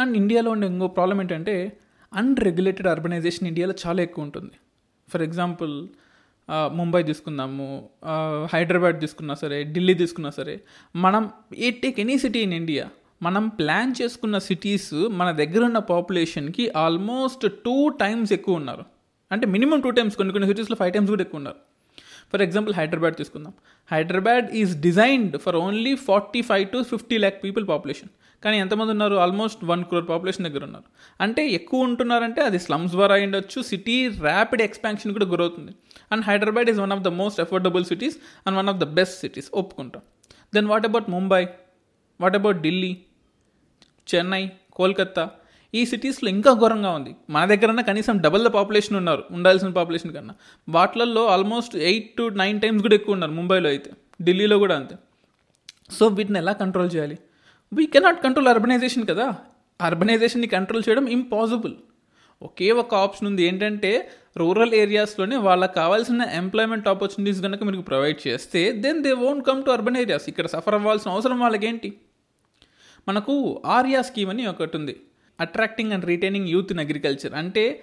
అండ్ 0.00 0.14
ఇండియాలో 0.16 0.50
ఉండే 0.50 0.66
ఇంకో 0.66 0.86
ప్రాబ్లం 0.96 1.18
ఏంటంటే 1.22 1.54
అన్రెగ్యులేటెడ్ 2.12 2.88
అర్బనైజేషన్ 2.94 3.46
ఇండియాలో 3.48 3.74
చాలా 3.84 4.00
ఎక్కువ 4.06 4.26
ఉంటుంది. 4.28 4.54
ఫర్ 5.08 5.22
ఎగ్జాంపుల్ 5.28 5.74
ముంబై 6.78 7.00
తీసుకుందాము 7.02 7.64
హైదరాబాద్ 8.52 8.96
తీసుకున్నా 9.00 9.34
సరే 9.34 9.58
ఢిల్లీ 9.74 9.94
తీసుకున్నా 9.94 10.30
సరే 10.38 10.54
మనం 10.94 11.24
ఏ 11.66 11.70
take 11.82 11.98
any 12.04 12.16
city 12.18 12.40
in 12.46 12.54
India 12.60 12.84
మనం 13.22 13.48
ప్లాన్ 13.48 13.94
చేసుకున్న 14.02 14.38
సిటీస్ 14.38 14.94
మన 14.94 15.30
దగ్గర 15.30 15.64
ఉన్న 15.64 15.78
పాపులేషన్కి 15.78 16.72
ఆల్మోస్ట్ 16.76 17.52
టూ 17.64 17.88
టైమ్స్ 17.88 18.32
ఎక్కువ 18.32 18.54
ఉన్నారు. 18.54 18.84
అంటే 19.32 19.46
మినిమం 19.46 19.80
టూ 19.80 19.90
టైమ్స్ 19.90 20.16
కొన్ని 20.16 20.32
కొన్ని 20.32 20.48
సిటీస్లో 20.48 20.76
ఫైవ్ 20.76 20.92
టైమ్స్ 20.92 21.10
కూడా 21.10 21.22
ఎక్కువ 21.22 21.38
ఉన్నారు. 21.38 21.56
ఫర్ 22.32 22.42
ఎగ్జాంపుల్ 22.42 22.74
హైదరాబాద్ 22.74 23.14
తీసుకుందాం. 23.14 23.52
Hyderabad 23.92 24.44
is 24.44 24.80
designed 24.80 25.38
for 25.38 25.56
only 25.56 25.94
forty 25.94 26.42
five 26.42 26.68
to 26.68 26.82
fifty 26.82 27.18
lakh 27.18 27.44
people 27.44 27.68
population 27.68 28.08
కానీ 28.44 28.58
ఎంతమంది 28.58 28.90
ఉన్నారు? 28.90 29.14
ఆల్మోస్ట్ 29.14 29.64
వన్ 29.64 29.84
క్రోర్ 29.84 30.08
పాపులేషన్ 30.08 30.46
దగ్గర 30.46 30.64
ఉన్నారు. 30.64 30.84
అంటే 31.20 31.48
ఎక్కువ 31.50 31.80
ఉంటున్నారంటే 31.80 32.42
అది 32.42 32.58
స్లమ్స్ 32.58 32.92
ద్వారా 32.92 33.14
అయి 33.14 33.24
ఉండొచ్చు 33.24 33.62
సిటీ 33.62 34.08
ర్యాపిడ్ 34.08 34.62
ఎక్స్పాన్షన్ 34.62 35.12
కూడా 35.12 35.26
గ్రో 35.26 35.44
అవుతుంది 35.44 35.72
and 36.12 36.24
Hyderabad 36.24 36.70
is 36.70 36.80
one 36.80 36.92
of 36.92 37.00
the 37.00 37.08
most 37.08 37.40
affordable 37.40 37.84
cities 37.84 38.16
and 38.46 38.58
one 38.58 38.68
of 38.68 38.76
the 38.76 38.84
best 38.84 39.20
cities 39.20 39.50
ఒప్పుకుంటాం. 39.54 40.02
Then 40.54 40.66
what 40.66 40.86
about 40.86 41.10
Mumbai 41.10 41.46
what 42.20 42.36
about 42.36 42.56
Delhi 42.56 42.98
Chennai 44.14 44.50
Kolkata 44.72 45.30
ఈ 45.74 45.86
సిటీస్లో 45.86 46.30
ఇంకా 46.30 46.52
ఘోరంగా 46.52 46.90
ఉంది. 46.90 47.16
మన 47.30 47.44
దగ్గరన్నా 47.44 47.82
కనీసం 47.82 48.20
డబల్ 48.20 48.44
ద 48.44 48.46
పాపులేషన్ 48.46 48.96
ఉన్నారు 48.96 49.24
ఉండాల్సిన 49.30 49.68
పాపులేషన్ 49.68 50.12
కన్నా. 50.12 50.34
వాటిలలో 50.68 51.26
almost 51.26 51.76
eight 51.76 52.16
to 52.16 52.28
nine 52.28 52.60
times 52.60 52.82
కూడా 52.82 52.94
ఎక్కువ 52.94 53.12
ఉన్నారు 53.12 53.32
ముంబైలో 53.32 53.68
అయితే. 53.68 53.90
ఢిల్లీలో 54.22 54.58
కూడా 54.58 54.76
అంతే. 54.76 54.94
సో 55.90 56.06
వీటిని 56.06 56.38
ఎలా 56.38 56.52
కంట్రోల్ 56.52 56.90
చేయాలి? 56.96 57.18
వీ 57.72 57.86
కెనాట్ 57.86 58.22
కంట్రోల్ 58.22 58.48
అర్బనైజేషన్ 58.48 59.06
కదా. 59.06 59.34
అర్బనైజేషన్ని 59.80 60.46
కంట్రోల్ 60.46 60.82
చేయడం 60.88 61.06
ఇంపాసిబుల్ 61.08 61.74
ఒకే 62.42 62.70
ఒక 62.70 62.94
ఆప్షన్ 62.94 63.28
ఉంది 63.28 63.42
ఏంటంటే 63.42 64.08
రూరల్ 64.36 64.74
ఏరియాస్లోనే 64.74 65.36
వాళ్ళకి 65.36 65.74
కావాల్సిన 65.74 66.22
ఎంప్లాయ్మెంట్ 66.22 66.88
ఆపర్చునిటీస్ 66.88 67.42
కనుక 67.42 67.62
మీకు 67.62 67.82
ప్రొవైడ్ 67.82 68.28
చేస్తే 68.28 68.72
then 68.72 69.02
they 69.02 69.12
won't 69.12 69.46
come 69.46 69.64
to 69.64 69.70
urban 69.70 69.96
areas 69.96 70.28
ఇక్కడ 70.28 70.46
సఫర్ 70.46 70.74
అవ్వాల్సిన 70.74 71.10
అవసరం 71.10 71.40
వాళ్ళకేంటి? 71.40 71.94
మనకు 73.08 73.62
ఆర్యా 73.64 74.02
స్కీమ్ 74.02 74.30
అని 74.30 74.46
ఒకటి 74.46 74.76
ఉంది. 74.76 74.96
Attracting 75.40 75.92
and 75.92 76.04
retaining 76.04 76.48
youth 76.48 76.72
in 76.72 76.80
agriculture 76.80 77.34
అంటే 77.34 77.82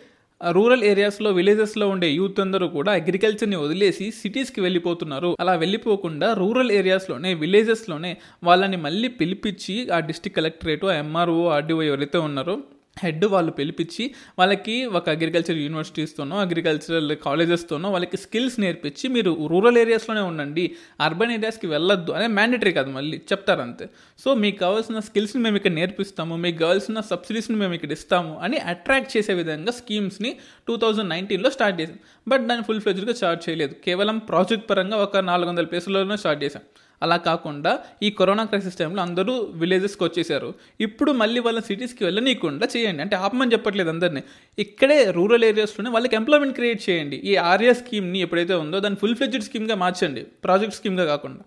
రూరల్ 0.52 0.84
ఏరియాస్లో 0.84 1.32
విలేజెస్లో 1.32 1.90
ఉండే 1.90 2.08
యూత్ 2.12 2.40
అందరూ 2.40 2.68
కూడా 2.68 2.92
అగ్రికల్చర్ని 2.92 3.56
వదిలేసి 3.56 4.12
సిటీస్కి 4.12 4.62
వెళ్ళిపోతున్నారు. 4.62 5.38
అలా 5.40 5.54
వెళ్ళిపోకుండా 5.56 6.34
రూరల్ 6.34 6.72
ఏరియాస్లోనే 6.72 7.34
విలేజెస్లోనే 7.34 8.18
వాళ్ళని 8.44 8.78
మళ్ళీ 8.78 9.08
పిలిపించి 9.08 9.90
ఆ 9.90 10.00
డిస్టిక్ 10.00 10.36
కలెక్టరేట్ 10.36 10.86
ఎంఆర్ఓ 10.86 11.48
ఆర్డీఓ 11.48 11.82
ఎవరైతే 11.82 12.18
ఉన్నారో 12.18 12.58
హెడ్ 13.00 13.26
వాళ్ళు 13.26 13.52
పిలిపించి 13.52 14.16
వాళ్ళకి 14.40 14.86
ఒక 14.86 15.10
అగ్రికల్చర్ 15.10 15.58
యూనివర్సిటీస్తోనో 15.58 16.36
అగ్రికల్చరల్ 16.40 17.16
కాలేజెస్తోనో 17.16 17.92
వాళ్ళకి 17.92 18.18
స్కిల్స్ 18.18 18.60
నేర్పించి 18.60 19.08
మీరు 19.08 19.48
రూరల్ 19.48 19.78
ఏరియాస్లోనే 19.78 20.22
ఉండండి 20.22 20.76
అర్బన్ 21.00 21.32
ఏరియాస్కి 21.32 21.68
వెళ్ళొద్దు 21.68 22.12
అనే 22.12 22.28
మ్యాండేటరీ 22.28 22.72
కాదు 22.72 22.90
మళ్ళీ 22.90 23.18
చెప్తారు 23.18 23.62
అంతే 23.62 23.90
సో 24.20 24.34
మీకు 24.34 24.58
కావాల్సిన 24.58 25.00
స్కిల్స్ని 25.00 25.42
మేము 25.42 25.56
ఇక్కడ 25.56 25.72
నేర్పిస్తాము 25.72 26.36
మీకు 26.36 26.58
కావాల్సిన 26.58 27.00
సబ్సిడీస్ని 27.00 27.58
మేము 27.58 27.74
ఇక్కడ 27.74 27.92
ఇస్తాము 27.92 28.40
అని 28.40 28.58
అట్రాక్ట్ 28.58 29.18
చేసే 29.18 29.34
విధంగా 29.34 29.72
స్కీమ్స్ని 29.72 30.38
టూ 30.68 30.76
థౌజండ్ 30.76 31.10
నైన్టీన్లో 31.10 31.50
స్టార్ట్ 31.50 31.82
చేసాం 31.82 32.00
బట్ 32.28 32.48
దాన్ని 32.48 32.66
ఫుల్ 32.66 32.82
ఫ్లెజ్డ్గా 32.82 33.14
స్టార్ట్ 33.14 33.50
చేయలేదు. 33.50 33.76
కేవలం 33.86 34.18
ప్రాజెక్ట్ 34.18 34.70
పరంగా 34.70 34.98
ఒక 34.98 35.18
నాలుగు 35.18 35.50
వందల 35.50 35.66
పేసుల్లోనే 35.66 36.18
స్టార్ట్ 36.18 36.44
చేశాం. 36.44 36.62
అలా 37.04 37.18
కాకుండా 37.18 37.80
ఈ 38.04 38.10
కరోనా 38.10 38.44
క్రైసిస్ 38.44 38.76
టైంలో 38.76 39.02
అందరూ 39.02 39.52
విలేజెస్కి 39.54 40.04
వచ్చేసారు. 40.04 40.54
ఇప్పుడు 40.82 41.12
మళ్ళీ 41.12 41.40
వాళ్ళ 41.40 41.60
సిటీస్కి 41.60 42.04
వెళ్ళనీయకుండా 42.04 42.68
చేయండి. 42.78 43.02
అంటే 43.02 43.16
ఆపమని 43.16 43.52
చెప్పట్లేదు 43.52 43.90
అందరినీ. 43.90 44.24
ఇక్కడే 44.60 45.12
రూరల్ 45.12 45.44
ఏరియాస్లోనే 45.44 45.90
వాళ్ళకి 45.90 46.16
ఎంప్లాయ్మెంట్ 46.16 46.56
క్రియేట్ 46.56 46.90
చేయండి. 46.90 47.16
ఈ 47.16 47.36
ఆర్యా 47.36 47.74
స్కీమ్ని 47.74 48.20
ఎప్పుడైతే 48.20 48.54
ఉందో 48.54 48.80
దాన్ని 48.80 49.00
ఫుల్ 49.00 49.16
ఫ్లెడ్జ్డ్ 49.16 49.44
స్కీమ్గా 49.44 49.76
మార్చండి. 49.76 50.22
ప్రాజెక్ట్ 50.22 50.76
స్కీమ్గా 50.76 51.06
కాకుండా. 51.06 51.40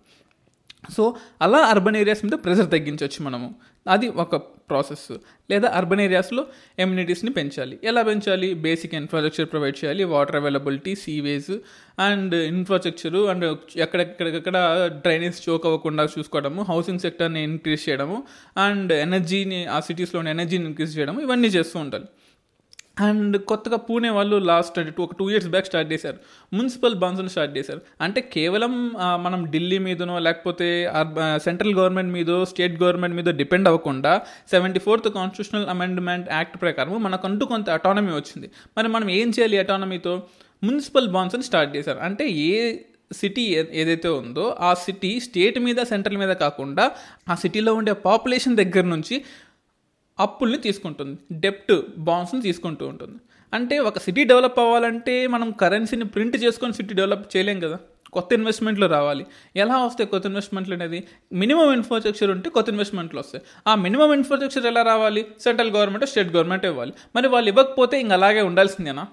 సో 0.97 1.17
అలా 1.43 1.59
అర్బన్ 1.59 1.97
ఏరియాస్ 1.97 2.25
మీద 2.25 2.33
ప్రెజర్ 2.33 2.71
తగ్గించవచ్చు 2.71 3.23
మనము. 3.23 3.55
అది 3.89 4.09
ఒక 4.09 4.37
ప్రాసెస్. 4.37 5.17
లేదా 5.51 5.69
అర్బన్ 5.69 6.01
ఏరియాస్లో 6.01 6.47
ఎమ్యూనిటీస్ని 6.79 7.31
పెంచాలి. 7.31 7.79
ఎలా 7.85 8.03
పెంచాలి? 8.03 8.55
బేసిక్ 8.55 8.95
ఇన్ఫ్రాస్ట్రక్చర్ 8.95 9.53
ప్రొవైడ్ 9.53 9.85
చేయాలి. 9.85 10.05
Water 10.05 10.37
availability 10.37 10.95
sewage 10.95 11.59
and 11.99 12.35
infrastructure 12.35 13.29
and 13.29 13.59
ఎక్కడెక్కడెక్కడ 13.77 14.87
drainage 14.93 15.49
choke 15.49 15.67
అవ్వకుండా 15.67 16.05
చూసుకోవడము 16.05 16.63
హౌసింగ్ 16.63 16.99
సెక్టర్ని 16.99 17.45
ఇంక్రీజ్ 17.45 17.89
చేయడము 17.89 18.23
అండ్ 18.57 18.93
ఎనర్జీని 18.93 19.67
ఆ 19.67 19.81
సిటీస్లోని 19.81 20.31
ఎనర్జీని 20.31 20.65
ఇంక్రీజ్ 20.65 20.99
చేయడము 20.99 21.21
ఇవన్నీ 21.21 21.49
చేస్తూ 21.49 21.79
ఉండాలి. 21.79 22.05
అండ్ 23.01 23.39
కొత్తగా 23.39 23.77
పూణే 23.77 24.11
వాళ్ళు 24.11 24.37
లాస్ట్ 24.37 24.95
టూ 24.95 25.03
ఒక 25.03 25.15
టూ 25.15 25.31
ఇయర్స్ 25.31 25.49
బ్యాక్ 25.49 25.67
స్టార్ట్ 25.67 25.93
చేశారు. 25.93 26.17
మున్సిపల్ 26.53 26.95
బాండ్స్ని 26.95 27.31
స్టార్ట్ 27.31 27.59
చేశారు. 27.59 27.81
అంటే 28.01 28.21
కేవలం 28.21 28.93
మనం 29.17 29.51
ఢిల్లీ 29.51 29.79
మీదనో 29.79 30.19
లేకపోతే 30.19 30.93
సెంట్రల్ 31.37 31.75
గవర్నమెంట్ 31.75 32.13
మీదో 32.13 32.45
స్టేట్ 32.45 32.83
గవర్నమెంట్ 32.83 33.17
మీద 33.17 33.25
డిపెండ్ 33.25 33.69
అవ్వకుండా 33.69 34.23
seventy 34.51 34.79
fourth 34.79 35.09
constitutional 35.09 35.71
amendment 35.71 36.31
act 36.31 36.61
ప్రకారం 36.61 37.03
మనకంటూ 37.03 37.47
కొంత 37.47 37.71
అటానమీ 37.71 38.13
వచ్చింది. 38.13 38.51
మరి 38.79 38.89
మనం 38.89 39.11
ఏం 39.11 39.29
చేయాలి 39.29 39.59
అటానమీతో 39.59 40.23
మున్సిపల్ 40.65 41.09
బాండ్స్ని 41.09 41.43
స్టార్ట్ 41.43 41.77
చేశారు. 41.77 41.99
అంటే 41.99 42.29
ఏ 42.29 42.77
సిటీ 43.13 43.43
ఏ- 43.43 43.65
ఏదైతే 43.73 44.09
ఉందో 44.09 44.57
ఆ 44.61 44.75
సిటీ 44.75 45.21
స్టేట్ 45.21 45.59
మీద 45.59 45.77
సెంట్రల్ 45.77 46.17
మీద 46.17 46.29
కాకుండా 46.29 46.91
ఆ 47.29 47.35
సిటీలో 47.35 47.75
ఉండే 47.75 47.93
పాపులేషన్ 47.93 48.57
దగ్గర 48.57 48.81
నుంచి 48.81 49.25
అప్పుల్ని 50.21 50.59
తీసుకుంటుంది. 50.59 51.19
డెప్ట్ 51.33 51.73
బాండ్స్ని 51.99 52.43
తీసుకుంటూ 52.43 52.87
ఉంటుంది. 52.87 53.19
అంటే 53.55 53.79
ఒక 53.79 53.99
సిటీ 53.99 54.25
డెవలప్ 54.25 54.59
అవ్వాలంటే 54.59 55.27
మనం 55.27 55.51
కరెన్సీని 55.51 56.05
ప్రింట్ 56.05 56.37
చేసుకొని 56.37 56.73
సిటీ 56.73 56.95
డెవలప్ 56.95 57.37
చేయలేం 57.37 57.61
కదా. 57.61 57.79
కొత్త 58.13 58.33
ఇన్వెస్ట్మెంట్లు 58.33 58.87
రావాలి. 58.87 59.27
ఎలా 59.57 59.85
వస్తాయి 59.85 60.09
కొత్త 60.09 60.27
ఇన్వెస్ట్మెంట్లు 60.27 60.75
అనేది? 60.75 61.05
మినిమం 61.33 61.73
ఇన్ఫ్రాస్ట్రక్చర్ 61.73 62.31
ఉంటే 62.31 62.51
కొత్త 62.51 62.69
ఇన్వెస్ట్మెంట్లు 62.69 63.19
వస్తాయి. 63.19 63.45
ఆ 63.69 63.75
మినిమం 63.75 64.13
ఇన్ఫ్రాస్ట్రక్చర్ 64.13 64.67
ఎలా 64.67 64.83
రావాలి? 64.83 65.27
సెంట్రల్ 65.41 65.71
గవర్నమెంట్ 65.71 66.07
స్టేట్ 66.07 66.35
గవర్నమెంట్ 66.35 66.67
ఇవ్వాలి. 66.67 66.93
మరి 67.17 67.29
వాళ్ళు 67.29 67.49
ఇవ్వకపోతే 67.49 68.01
ఇంక 68.01 68.13
అలాగే 68.13 68.41
ఉండాల్సిందేనా? 68.41 69.07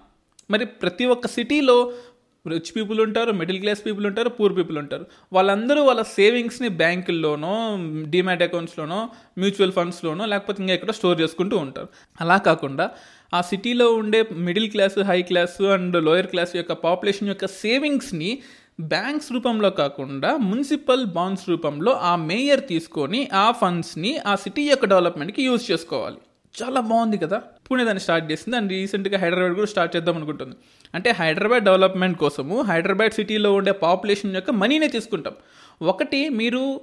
మరి 0.51 0.65
ప్రతి 0.65 1.05
ఒక్క 1.05 1.27
సిటీలో 1.27 1.93
రిచ్ 2.47 2.75
పీపుల్ 2.75 3.01
ఉంటారు 3.01 3.31
మిడిల్ 3.31 3.59
క్లాస్ 3.59 3.85
పీపుల్ 3.85 4.05
ఉంటారు 4.05 4.29
పూర్ 4.29 4.57
పీపుల్ 4.57 4.77
ఉంటారు. 4.77 5.05
వాళ్ళందరూ 5.33 5.83
వాళ్ళ 5.83 6.01
సేవింగ్స్ని 6.01 6.67
బ్యాంకుల్లోనో 6.67 7.77
డిమాట్ 8.09 8.43
అకౌంట్స్లోనో 8.43 9.09
మ్యూచువల్ 9.37 9.71
ఫండ్స్లోనో 9.71 10.25
లేకపోతే 10.25 10.63
ఇంకా 10.63 10.73
ఎక్కడో 10.73 10.93
స్టోర్ 10.93 11.21
చేసుకుంటూ 11.21 11.57
ఉంటారు. 11.57 11.87
అలా 12.21 12.37
కాకుండా 12.37 12.89
ఆ 13.33 13.41
సిటీలో 13.41 13.93
ఉండే 13.93 14.25
middle 14.31 14.71
class 14.71 14.99
high 14.99 15.21
class 15.21 15.61
and 15.61 16.03
lower 16.03 16.27
class 16.27 16.55
యొక్క 16.55 16.73
పాపులేషన్ 16.73 17.27
యొక్క 17.27 17.45
సేవింగ్స్ని 17.45 18.39
బ్యాంక్స్ 18.81 19.31
రూపంలో 19.31 19.69
కాకుండా 19.69 20.37
మున్సిపల్ 20.37 21.05
బాండ్స్ 21.05 21.49
రూపంలో 21.49 21.91
ఆ 21.91 22.15
మేయర్ 22.15 22.67
తీసుకొని 22.67 23.29
ఆ 23.33 23.51
ఫండ్స్ని 23.51 24.17
ఆ 24.17 24.35
సిటీ 24.35 24.63
యొక్క 24.63 24.85
డెవలప్మెంట్కి 24.85 25.43
యూజ్ 25.43 25.71
చేసుకోవాలి. 25.71 26.17
చాలా 26.63 26.81
బాగుంది 26.81 27.17
కదా. 27.17 27.37
పూణే 27.39 27.83
దాన్ని 27.83 28.01
స్టార్ట్ 28.01 28.31
చేసింది. 28.31 28.57
అండ్ 28.57 28.71
రీసెంట్గా 28.71 29.17
హైదరాబాద్ 29.17 29.53
కూడా 29.53 29.67
స్టార్ట్ 29.67 29.95
చేద్దాం 29.95 30.15
అనుకుంటుంది. 30.15 30.55
అంటే 30.95 31.11
హైదరాబాద్ 31.11 31.63
డెవలప్మెంట్ 31.63 32.19
కోసము 32.19 32.61
హైదరాబాద్ 32.61 33.11
సిటీలో 33.11 33.53
ఉండే 33.53 33.71
పాపులేషన్ 33.71 34.35
యొక్క 34.35 34.51
మనీనే 34.51 34.87
తీసుకుంటాం. 34.87 35.33
ఒకటి 35.81 36.29
మీరు 36.29 36.81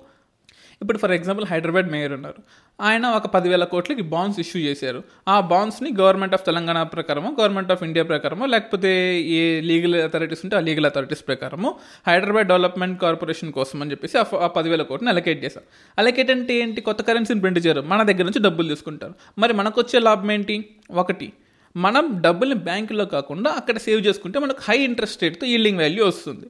ఇప్పుడు 0.83 0.99
ఫర్ 0.99 1.11
ఎగ్జాంపుల్ 1.11 1.47
హైదరాబాద్ 1.47 1.87
మేయర్ 1.87 2.13
ఉన్నారు. 2.13 2.43
ఆయన 2.81 3.07
ఒక 3.07 3.27
పదివేల 3.27 3.65
కోట్లకి 3.65 4.03
బాండ్స్ 4.03 4.41
ఇష్యూ 4.41 4.63
చేశారు. 4.63 5.03
ఆ 5.29 5.41
బాండ్స్ని 5.41 5.91
గవర్నమెంట్ 6.01 6.35
ఆఫ్ 6.35 6.47
తెలంగాణ 6.47 6.83
ప్రకారమో 6.83 7.37
గవర్నమెంట్ 7.41 7.73
ఆఫ్ 7.73 7.83
ఇండియా 7.83 8.05
ప్రకారమో 8.05 8.47
లేకపోతే 8.47 9.21
ఏ 9.23 9.61
లీగల్ 9.61 9.95
అథారిటీస్ 9.95 10.41
ఉంటే 10.45 10.57
ఆ 10.57 10.61
లీగల్ 10.61 10.87
అథారిటీస్ 10.87 11.27
ప్రకారము 11.27 11.75
హైదరాబాద్ 12.07 12.47
డెవలప్మెంట్ 12.47 13.03
కార్పొరేషన్ 13.03 13.53
కోసం 13.53 13.83
అని 13.83 13.91
చెప్పేసి 13.91 14.19
ఆ 14.19 14.25
ఆ 14.35 14.47
పదివేల 14.47 14.83
కోట్ని 14.83 15.09
అలకేట్ 15.09 15.45
చేశారు. 15.45 15.67
అలకేట్ 15.99 16.31
అంటే 16.31 16.55
ఏంటి? 16.55 16.81
కొత్త 16.81 17.03
కరెన్సీని 17.03 17.41
ప్రింట్ 17.41 17.67
చేయరు. 17.67 17.81
మన 17.81 18.03
దగ్గర 18.03 18.23
నుంచి 18.23 18.43
డబ్బులు 18.43 18.69
తీసుకుంటారు. 18.69 19.15
మరి 19.39 19.53
మనకు 19.53 19.81
వచ్చే 19.81 20.01
లాభం 20.01 20.31
ఏంటి? 20.31 20.71
ఒకటి 20.91 21.33
మనం 21.77 22.19
డబ్బుల్ని 22.21 22.57
బ్యాంకులో 22.57 23.05
కాకుండా 23.05 23.51
అక్కడ 23.51 23.79
సేవ్ 23.79 24.07
చేసుకుంటే 24.07 24.39
మనకు 24.39 24.59
హై 24.63 24.79
ఇంట్రెస్ట్ 24.79 25.23
రేట్తో 25.23 25.47
ఈల్డింగ్ 25.47 25.79
వాల్యూ 25.79 26.07
వస్తుంది. 26.07 26.47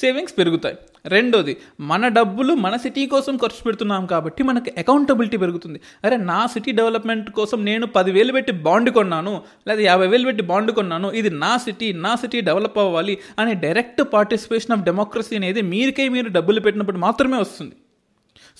సేవింగ్స్ 0.00 0.34
పెరుగుతాయి. 0.38 0.76
రెండోది 1.14 1.52
మన 1.90 2.08
డబ్బులు 2.08 2.52
మన 2.64 2.76
సిటీ 2.84 3.02
కోసం 3.06 3.34
ఖర్చు 3.36 3.60
పెడుతున్నాం 3.66 4.06
కాబట్టి 4.12 4.42
మనకి 4.42 4.70
అకౌంటబిలిటీ 4.80 5.36
పెరుగుతుంది. 5.36 5.78
అరే 6.04 6.16
నా 6.30 6.38
సిటీ 6.46 6.72
డెవలప్మెంట్ 6.72 7.28
కోసం 7.30 7.58
నేను 7.64 7.86
పదివేలు 7.86 8.32
పెట్టి 8.32 8.52
బాండ్ 8.66 8.90
కొన్నాను 8.90 9.42
లేదా 9.68 9.82
యాభై 9.82 10.06
వేలు 10.06 10.24
పెట్టి 10.24 10.42
బాండ్ 10.42 10.72
కొన్నాను 10.72 11.10
ఇది 11.20 11.30
నా 11.44 11.52
సిటీ 11.56 11.92
నా 11.92 12.14
సిటీ 12.14 12.40
డెవలప్ 12.40 12.78
అవ్వాలి 12.78 13.16
అనే 13.38 13.54
డైరెక్ట్ 13.64 14.02
పార్టిసిపేషన్ 14.14 14.74
ఆఫ్ 14.76 14.84
డెమోక్రసీ 14.84 15.36
అనేది 15.36 15.62
మీరికే 15.72 16.06
మీరు 16.08 16.28
డబ్బులు 16.28 16.60
పెట్టినప్పుడు 16.60 17.00
మాత్రమే 17.06 17.38
వస్తుంది. 17.38 17.76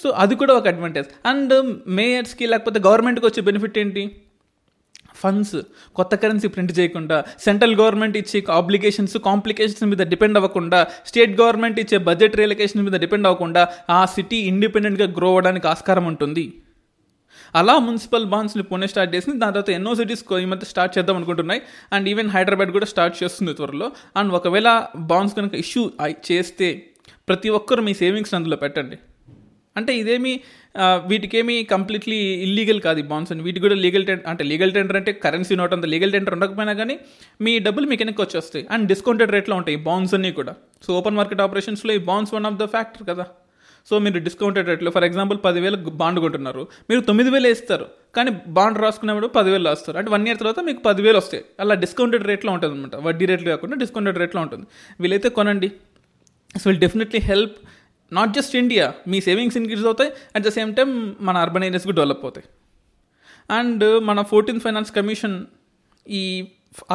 సో 0.03 0.11
అది 0.11 0.35
కూడా 0.35 0.55
ఒక 0.55 0.67
అడ్వాంటేజ్ 0.69 1.09
అండ్ 1.27 1.55
మేయర్స్కి 1.89 2.47
లేకపోతే 2.47 2.81
గవర్నమెంట్కి 2.81 3.27
వచ్చే 3.27 3.43
బెనిఫిట్ 3.43 3.79
ఏంటి? 3.79 4.05
ఫండ్స్ 5.17 5.57
కొత్త 5.95 6.15
కరెన్సీ 6.15 6.49
ప్రింట్ 6.49 6.79
చేయకుండా 6.79 7.25
సెంట్రల్ 7.45 7.75
గవర్నమెంట్ 7.75 8.17
ఇచ్చే 8.17 8.45
ఆబ్లిగేషన్స్ 8.51 9.17
కాంప్లికేషన్స్ 9.19 9.85
మీద 9.85 10.07
డిపెండ్ 10.07 10.39
అవ్వకుండా 10.39 10.87
స్టేట్ 11.07 11.41
గవర్నమెంట్ 11.41 11.81
ఇచ్చే 11.81 11.99
బడ్జెట్ 11.99 12.37
రియలికేషన్ 12.37 12.83
మీద 12.83 13.01
డిపెండ్ 13.01 13.27
అవ్వకుండా 13.27 13.69
ఆ 13.91 14.05
సిటీ 14.05 14.37
ఇండిపెండెంట్గా 14.37 15.09
గ్రో 15.19 15.29
అవ్వడానికి 15.29 15.69
ఆస్కారం 15.69 16.05
ఉంటుంది. 16.05 16.47
అలా 17.55 17.75
మున్సిపల్ 17.79 18.25
బాండ్స్ని 18.25 18.63
పుణ్య 18.63 18.87
స్టార్ట్ 18.87 19.15
చేసింది 19.15 19.39
దాని 19.39 19.53
తర్వాత 19.53 19.71
ఎన్నో 19.71 19.95
సిటీస్ 19.95 20.25
ఈ 20.43 20.45
మధ్య 20.45 20.67
స్టార్ట్ 20.67 20.99
చేద్దాం 20.99 21.17
అనుకుంటున్నాయి. 21.17 21.61
అండ్ 21.93 22.09
ఈవెన్ 22.09 22.31
హైదరాబాద్ 22.31 22.71
కూడా 22.71 22.87
స్టార్ట్ 22.87 23.17
చేస్తుంది 23.23 23.55
త్వరలో. 23.55 23.91
అండ్ 24.17 24.33
ఒకవేళ 24.33 24.71
బాండ్స్ 24.97 25.37
కనుక 25.37 25.55
ఇష్యూ 25.55 25.91
చేస్తే 26.31 26.69
ప్రతి 27.29 27.49
ఒక్కరు 27.49 27.83
మీ 27.83 27.95
సేవింగ్స్ 27.95 28.35
అందులో 28.35 28.57
పెట్టండి. 28.57 28.99
అంటే 29.81 29.93
ఇదేమి 30.01 30.33
వీటికేమి 31.11 31.55
కంప్లీట్లీ 31.73 32.19
ఇల్లీగల్ 32.47 32.81
కాదు 32.87 32.99
ఈ 33.03 33.07
బాండ్స్ 33.13 33.33
అని. 33.33 33.43
వీటికి 33.47 33.65
కూడా 33.67 33.77
లీగల్ 33.85 34.05
టెండర్ 34.09 34.27
అంటే 34.33 34.45
లీగల్ 34.51 34.73
టెండర్ 34.77 34.99
అంటే 35.01 35.13
కరెన్సీ 35.25 35.55
నోట్ 35.61 35.75
అంత 35.77 35.87
లీగల్ 35.95 36.13
టెండర్ 36.17 36.35
ఉండకపోయినా 36.37 36.75
కానీ 36.81 36.97
మీ 37.47 37.53
డబ్బులు 37.67 37.87
మీకు 37.91 38.03
వెనక్కి 38.05 38.23
వచ్చేస్తాయి. 38.25 38.65
అండ్ 38.75 38.87
డిస్కౌంటెడ్ 38.93 39.33
రేట్లో 39.37 39.57
ఉంటాయి 39.61 39.77
ఈ 39.79 39.83
బాండ్స్ 39.89 40.15
అన్నీ 40.19 40.31
కూడా. 40.39 40.55
సో 40.87 40.93
ఓపెన్ 41.01 41.17
మార్కెట్ 41.21 41.43
ఆపరేషన్స్లో 41.47 41.95
ఈ 41.99 42.03
bonds 42.11 42.35
one 42.37 42.49
of 42.51 42.59
the 42.63 42.67
factor 42.77 43.05
కదా. 43.11 43.27
సో 43.89 43.95
మీరు 44.05 44.19
డిస్కౌంటెడ్ 44.27 44.69
రేట్లో 44.71 44.91
ఫర్ 44.95 45.05
ఎగ్జాంపుల్ 45.09 45.39
పదివేలు 45.45 45.77
బాండ్ 46.01 46.19
కొంటున్నారు. 46.23 46.63
మీరు 46.91 47.01
తొమ్మిది 47.09 47.31
వేలు 47.35 47.47
వేస్తారు. 47.51 47.87
కానీ 48.17 48.31
బాండ్ 48.57 48.79
రాసుకునేప్పుడు 48.85 49.29
పదివేలు 49.37 49.65
రాస్తారు. 49.71 49.97
అంటే 50.01 50.11
వన్ 50.15 50.25
ఇయర్ 50.29 50.39
తర్వాత 50.43 50.61
మీకు 50.69 50.81
పదివేలు 50.89 51.19
వస్తాయి. 51.23 51.43
అలా 51.65 51.75
డిస్కౌంటెడ్ 51.85 52.25
రేట్లో 52.31 52.53
ఉంటుంది 52.57 52.75
అనమాట 52.77 52.97
వడ్డీ 53.07 53.27
రేట్లు 53.31 53.49
కాకుండా 53.55 53.77
డిస్కౌంటెడ్ 53.83 54.19
రేట్లో 54.23 54.41
ఉంటుంది. 54.47 54.67
వీలైతే 55.05 55.31
కొనండి. 55.39 55.71
So 56.61 56.65
will 56.71 56.83
definitely 56.85 57.21
help 57.31 57.57
not 58.13 58.33
just 58.35 58.55
India 58.57 58.87
me 59.13 59.19
savings 59.21 59.57
increase 59.61 59.87
అవుతాయి 59.91 60.11
అట్ 60.37 60.45
ద 60.49 60.53
సేమ్ 60.59 60.73
టైం 60.75 60.91
మన 61.21 61.37
అర్బన్ 61.37 61.65
ఏరియాస్ 61.69 61.87
కూడా 61.89 61.99
డెవలప్ 62.03 62.25
అవుతాయి 62.25 62.47
అండ్ 63.51 63.83
uh, 63.85 63.97
మన 64.09 64.19
ఫోర్టీన్త్ 64.31 64.63
ఫైనాన్స్ 64.67 64.93
కమిషన్ 64.99 65.37
ఈ 66.07 66.23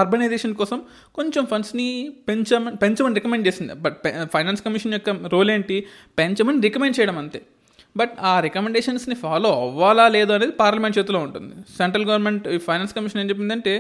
అర్బనైజేషన్ 0.02 0.54
కోసం 0.60 0.80
కొంచెం 1.18 1.44
ఫండ్స్ని 1.52 1.88
పెంచమని 2.28 2.78
పెంచమని 2.84 3.16
రికమెండ్ 3.20 3.46
చేసింది. 3.48 3.74
బట్ 3.86 3.98
ఫైనాన్స్ 4.34 4.62
కమిషన్ 4.66 4.94
యొక్క 4.98 5.10
రోల్ 5.34 5.52
ఏంటి? 5.56 5.78
పెంచమని 6.20 6.60
రికమెండ్ 6.68 6.96
చేయడం 7.00 7.18
అంతే. 7.24 7.40
బట్ 8.00 8.14
ఆ 8.32 8.34
రికమెండేషన్స్ని 8.48 9.16
ఫాలో 9.24 9.50
అవ్వాలా 9.64 10.06
లేదో 10.16 10.34
అనేది 10.38 10.54
పార్లమెంట్ 10.62 10.96
చేతిలో 10.98 11.20
ఉంటుంది. 11.28 11.56
సెంట్రల్ 11.80 12.06
గవర్నమెంట్ 12.10 12.46
ఫైనాన్స్ 12.68 12.94
కమిషన్ 12.98 13.22
ఏం 13.24 13.28
చెప్పిందంటే 13.32 13.74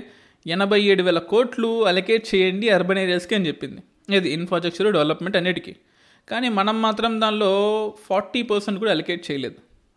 ఎనభై 0.45 0.79
ఏడు 0.91 1.03
వేల 1.07 1.19
కోట్లు 1.31 1.69
అలొకేట్ 1.89 2.25
చేయండి 2.31 2.67
అర్బన్ 2.77 2.99
ఏరియాస్కి 3.03 3.35
అని 3.37 3.47
చెప్పింది. 3.49 3.81
ఇది 4.17 4.29
ఇన్ఫ్రాస్ట్రక్చర్ 4.37 4.87
డెవలప్మెంట్ 4.97 5.37
అన్నిటికీ. 5.41 5.73
కానీ 6.29 6.49
మనం 6.49 6.81
మాత్రం 6.81 7.21
దానిలో 7.21 7.51
ఫార్టీ 8.09 8.41
పర్సెంట్ 8.41 8.79
కూడా 8.79 8.91
అలొకేట్ 8.91 9.31
చేయలేదు. 9.31 9.55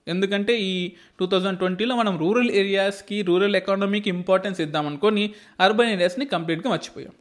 ఎందుకంటే 0.08 0.60
ఈ 0.60 0.92
టూ 1.20 1.26
థౌజండ్ 1.26 1.58
ట్వంటీలో 1.58 1.96
మనం 1.96 2.18
రూరల్ 2.18 2.50
ఏరియాస్కి 2.50 3.22
రూరల్ 3.22 3.56
ఎకానమీకి 3.56 4.08
ఇంపార్టెన్స్ 4.10 4.60
ఇద్దామనుకొని 4.60 5.30
అర్బన్ 5.60 5.88
ఏరియాస్ని 5.88 6.26
కంప్లీట్గా 6.26 6.70
మర్చిపోయాం. 6.70 7.12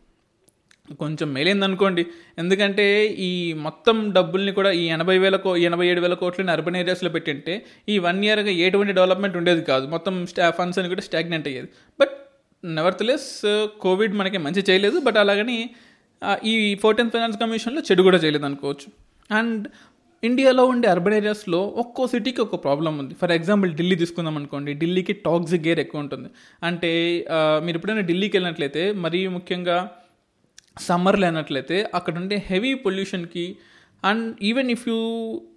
కొంచెం 0.95 1.33
మేలైందనుకోండి. 1.33 2.05
ఎందుకంటే 2.37 3.05
ఈ 3.05 3.53
మొత్తం 3.53 4.11
డబ్బుల్ని 4.13 4.51
కూడా 4.51 4.71
ఈ 4.71 4.85
ఎనభై 4.85 5.17
వేల 5.17 5.35
కో 5.35 5.57
ఎనభై 5.57 5.87
ఏడు 5.87 6.01
వేల 6.01 6.13
కోట్లని 6.13 6.51
అర్బన్ 6.51 6.75
ఏరియాస్లో 6.75 7.09
పెట్టింటే 7.09 7.65
ఈ 7.89 7.99
వన్ 7.99 8.25
ఇయర్గా 8.25 8.49
ఎటువంటి 8.49 8.93
డెవలప్మెంట్ 8.93 9.37
ఉండేది 9.37 9.61
కాదు. 9.61 9.87
మొత్తం 9.87 10.25
స్టా 10.25 10.49
ఫండ్స్ 10.49 10.79
అని 10.79 10.87
కూడా 10.87 11.01
స్టాగ్నెంట్ 11.01 11.47
అయ్యేది. 11.47 11.69
బట్ 11.99 12.09
నెవర్త్లెస్ 12.65 13.41
కోవిడ్ 13.81 14.13
మనకి 14.13 14.37
మంచి 14.37 14.63
చేయలేదు. 14.69 14.99
బట్ 14.99 15.17
అలాగని 15.17 15.69
ఈ 16.45 16.53
ఫోర్టీన్ 16.83 17.11
ఫైనాన్స్ 17.15 17.37
కమిషన్లో 17.39 17.81
చెడు 17.87 18.01
కూడా 18.07 18.17
చేయలేదు 18.17 18.45
అనుకోవచ్చు. 18.49 18.87
అండ్ 19.39 19.63
ఇండియాలో 20.23 20.63
ఉండే 20.65 20.87
అర్బన్ 20.87 21.13
ఏరియాస్లో 21.13 21.59
ఒక్కో 21.81 22.03
సిటీకి 22.07 22.41
ఒక 22.41 22.57
ప్రాబ్లం 22.63 22.93
ఉంది. 22.97 23.13
ఫర్ 23.21 23.31
ఎగ్జాంపుల్ 23.31 23.71
ఢిల్లీ 23.79 23.95
తీసుకుందాం 23.95 24.35
అనుకోండి 24.37 24.73
ఢిల్లీకి 24.73 25.13
టాక్సిక్ 25.25 25.63
గేర్ 25.67 25.79
ఎక్కువ 25.79 26.03
ఉంటుంది. 26.05 26.29
అంటే 26.63 26.91
మీరు 27.65 27.77
ఎప్పుడైనా 27.77 28.01
ఢిల్లీకి 28.01 28.37
వెళ్ళినట్లయితే 28.37 28.83
మరీ 29.05 29.21
ముఖ్యంగా 29.27 29.77
సమ్మర్లో 30.79 31.25
అయినట్లయితే 31.27 31.77
అక్కడ 31.95 32.13
ఉండే 32.17 32.37
heavy 32.45 32.73
పొల్యూషన్కి 32.85 33.45
and 34.03 34.23
even 34.43 34.69
if 34.71 34.85
you 34.89 34.99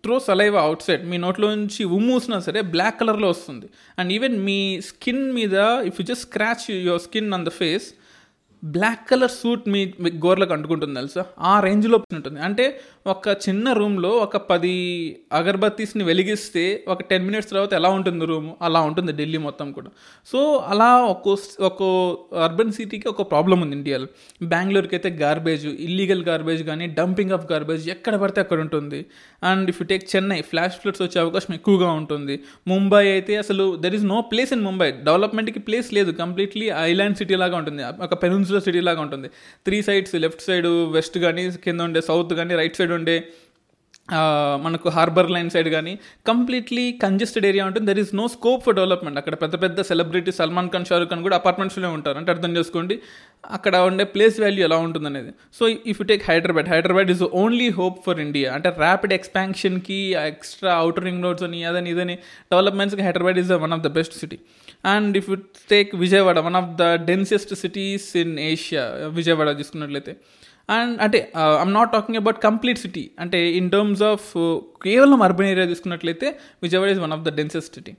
throw 0.04 0.16
saliva 0.26 0.56
outside 0.82 1.04
మీ 1.10 1.16
నోట్లో 1.16 1.48
నుంచి 1.54 1.84
ఉమ్మూసినా 1.98 2.38
సరే 2.40 2.60
బ్లాక్ 2.74 2.98
కలర్లో 3.00 3.28
వస్తుంది. 3.28 3.68
అండ్ 3.98 4.10
ఈవెన్ 4.16 4.36
మీ 4.48 4.58
స్కిన్ 4.80 5.24
మీద 5.32 5.54
if 5.88 5.96
you 6.00 6.04
just 6.10 6.24
scratch 6.28 6.66
your 6.70 7.02
skin 7.06 7.32
on 7.34 7.46
the 7.46 7.52
face 7.60 7.88
black 8.64 9.10
colour 9.10 9.30
soot 9.30 9.68
మీ 9.68 9.94
గోర్లకు 10.08 10.52
అంటుకుంటుంది 10.52 10.94
తెలుసా? 10.94 11.24
ఆ 11.38 11.60
రేంజ్లో 11.60 12.00
ఉంటుంది. 12.14 12.40
అంటే 12.40 12.80
ఒక 13.06 13.28
చిన్న 13.28 13.72
రూమ్లో 13.72 14.08
ఒక 14.08 14.36
పది 14.36 15.16
అగర్బత్తీస్ని 15.32 16.04
వెలిగిస్తే 16.04 16.84
ఒక 16.88 17.02
టెన్ 17.02 17.26
మినిట్స్ 17.26 17.50
తర్వాత 17.50 17.74
ఎలా 17.74 17.88
ఉంటుంది 17.88 18.24
రూమ్ 18.24 18.50
అలా 18.62 18.80
ఉంటుంది 18.80 19.12
ఢిల్లీ 19.12 19.38
మొత్తం 19.38 19.72
కూడా. 19.72 19.90
సో 20.26 20.56
అలా 20.56 20.96
ఒక్కో 20.96 21.36
ఒక్కో 21.60 22.18
అర్బన్ 22.44 22.72
సిటీకి 22.72 23.08
ఒక 23.08 23.30
ప్రాబ్లం 23.30 23.60
ఉంది 23.60 23.76
ఇండియాలో. 23.76 24.06
బెంగళూరుకి 24.42 24.96
అయితే 24.96 25.08
గార్బేజ్ 25.08 25.66
ఇల్లీగల్ 25.66 26.24
గార్బేజ్ 26.24 26.62
కానీ 26.62 26.86
డంపింగ్ 26.86 27.30
ఆఫ్ 27.30 27.52
గార్బేజ్ 27.52 27.88
ఎక్కడ 27.88 28.16
పడితే 28.16 28.40
అక్కడ 28.40 28.60
ఉంటుంది. 28.60 29.06
And 29.42 29.70
if 29.70 29.76
you 29.80 29.86
take 29.86 30.16
Chennai 30.16 30.40
flash 30.40 30.74
floods 30.74 31.02
వచ్చే 31.02 31.20
అవకాశం 31.20 31.54
ఎక్కువగా 31.54 31.90
ఉంటుంది. 31.90 32.40
ముంబై 32.68 33.08
అయితే 33.08 33.36
అసలు 33.36 33.76
there 33.76 33.94
is 33.94 34.04
no 34.04 34.20
place 34.20 34.52
in 34.52 34.62
Mumbai 34.62 34.90
డెవలప్మెంట్కి 34.90 35.58
ప్లేస్ 35.58 35.94
లేదు. 35.94 36.10
కంప్లీట్లీ 36.10 36.66
ఐలాండ్ 36.66 37.16
సిటీ 37.16 37.34
లాగా 37.34 37.56
ఉంటుంది. 37.56 37.82
ఒక 38.04 38.14
పెనున్సులర్ 38.46 38.66
సిటీ 38.68 38.82
లాగా 38.90 39.00
ఉంటుంది. 39.06 39.28
Three 39.66 39.80
sides 39.88 40.14
left 40.26 40.46
side 40.50 40.70
west 40.98 41.18
కానీ 41.26 41.44
కింద 41.66 41.80
ఉండే 41.88 42.00
సౌత్ 42.12 42.32
కానీ 42.42 42.54
రైట్ 42.62 42.78
సైడ్ 42.82 42.94
ఉండే 43.00 43.18
మనకు 44.64 44.88
హార్బర్ 44.96 45.30
లైన్ 45.34 45.48
సైడ్ 45.52 45.68
కానీ 45.74 45.92
కంప్లీట్లీ 46.28 46.82
కంజెస్టెడ్ 47.04 47.46
ఏరియా 47.48 47.64
ఉంటుంది. 47.68 47.86
There 47.88 48.00
is 48.02 48.12
no 48.18 48.24
scope 48.34 48.60
for 48.66 48.76
development 48.78 49.18
అక్కడ 49.20 49.34
పెద్ద 49.40 49.54
పెద్ద 49.62 49.82
సెలబ్రిటీ 49.88 50.32
సల్మాన్ 50.38 50.68
ఖాన్ 50.74 50.86
షారుఖ్ 50.90 51.10
ఖాన్ 51.12 51.22
కూడా 51.26 51.36
అపార్ట్మెంట్స్లో 51.40 51.88
ఉంటారు. 51.96 52.16
అంటే 52.20 52.30
అర్థం 52.34 52.52
చేసుకోండి 52.58 52.96
అక్కడ 53.56 53.74
ఉండే 53.88 54.04
ప్లేస్ 54.14 54.36
వాల్యూ 54.44 54.64
ఎలా 54.68 54.78
ఉంటుంది 54.86 55.08
అనేది. 55.10 55.32
So 55.58 55.64
if 55.92 55.98
you 56.00 56.06
take 56.12 56.22
Hyderabad 56.30 56.70
Hyderabad 56.74 57.10
is 57.14 57.24
only 57.42 57.68
hope 57.80 57.98
for 58.06 58.20
India 58.26 58.50
అంటే 58.58 58.70
ర్యాపిడ్ 58.84 59.14
ఎక్స్పాన్షన్కి 59.18 60.00
ఎక్స్ట్రా 60.30 60.74
అవుటర్ 60.84 61.06
రింగ్ 61.08 61.26
రోడ్స్ 61.28 61.46
అని 61.48 61.62
అదని 61.72 61.90
ఇదని 61.96 62.16
డెవలప్మెంట్స్కి 62.54 63.04
Hyderabad 63.08 63.40
is 63.44 63.52
one 63.66 63.74
of 63.78 63.84
the 63.88 63.92
best 63.98 64.16
city 64.22 64.40
and 64.84 65.16
if 65.20 65.28
you 65.30 65.36
take 65.74 65.90
Vijayawada 66.04 66.38
one 66.48 66.58
of 66.62 66.70
the 66.82 66.86
densest 67.10 67.54
cities 67.62 68.08
in 68.22 68.34
Asia 68.50 68.84
Vijayawada 69.18 69.56
తీసుకున్నట్లయితే 69.60 70.14
and 70.76 70.94
అంటే 71.04 71.18
I'm 71.62 71.74
not 71.78 71.92
talking 71.96 72.18
about 72.22 72.38
complete 72.48 72.80
city 72.84 73.04
అంటే 73.24 73.40
in 73.60 73.70
terms 73.76 74.04
of 74.12 74.26
కేవలం 74.86 75.20
urban 75.28 75.48
area 75.52 75.68
చూసుకున్నట్లయితే 75.72 76.28
Vijayawada 76.66 76.90
is 76.96 77.02
one 77.06 77.14
of 77.18 77.24
the 77.28 77.32
densest 77.40 77.74
city 77.78 77.94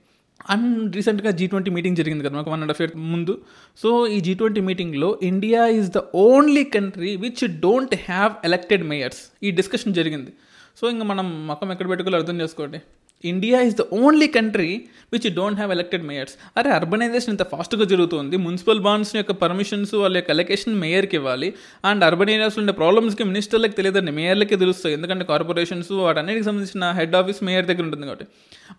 and 0.53 0.95
రీసెంట్గా 0.97 1.31
G 1.39 1.45
twenty 1.51 1.71
meeting 1.77 1.97
జరిగింది 1.99 2.23
కదా 2.25 2.35
మాకు 2.39 2.51
one 2.53 2.61
and 2.63 2.71
half 2.71 2.81
year 2.81 2.93
ముందు. 3.13 3.33
సో 3.81 3.89
ఈ 4.15 4.17
జీ 4.27 4.33
ట్వంటీ 4.41 4.61
మీటింగ్లో 4.67 5.09
India 5.29 5.61
is 5.77 5.89
the 5.97 6.01
only 6.25 6.63
country 6.75 7.11
which 7.23 7.43
don't 7.65 7.95
have 8.09 8.33
elected 8.49 8.83
mayors 8.91 9.21
ఈ 9.43 9.51
డిస్కషన్ 9.59 9.95
జరిగింది. 9.99 10.31
సో 10.79 10.83
ఇంకా 10.93 11.05
మనం 11.11 11.27
మొక్కం 11.49 11.71
ఎక్కడ 11.73 11.87
పెట్టుకోవాలో 11.91 12.19
అర్థం 12.21 12.39
చేసుకోండి. 12.43 12.79
India 13.25 13.62
is 13.62 13.75
the 13.75 13.82
only 13.93 14.27
country 14.27 14.86
which 15.13 15.34
don't 15.34 15.56
have 15.56 15.71
elected 15.71 16.03
mayors 16.03 16.34
అరే 16.58 16.71
అర్బనైజేషన్ 16.71 17.30
ఇంత 17.30 17.43
ఫాస్ట్గా 17.43 17.86
జరుగుతుంది. 17.86 18.38
మున్సిపల్ 18.38 18.80
బాండ్స్ 18.80 19.15
యొక్క 19.15 19.32
పర్మిషన్స్ 19.32 19.93
వాళ్ళ 19.93 20.17
యొక్క 20.17 20.30
ఎలకేషన్ 20.30 20.75
మేయర్కి 20.75 21.15
ఇవ్వాలి. 21.15 21.53
అండ్ 21.86 22.03
అర్బన్ 22.03 22.30
ఏరియాస్లో 22.30 22.62
ఉండే 22.62 22.73
ప్రాబ్లమ్స్కి 22.73 23.23
మినిస్టర్లకు 23.23 23.71
తెలియదండి. 23.71 24.12
మేయర్లకే 24.12 24.56
తెలుస్తాయి. 24.56 24.95
ఎందుకంటే 24.95 25.25
కార్పొరేషన్స్ 25.25 25.91
వాటన్నిటికి 25.91 26.45
సంబంధించిన 26.45 26.91
హెడ్ 26.91 27.15
ఆఫీస్ 27.15 27.43
మేయర్ 27.43 27.65
దగ్గర 27.65 27.82
ఉంటుంది 27.82 28.06
కాబట్టి. 28.06 28.25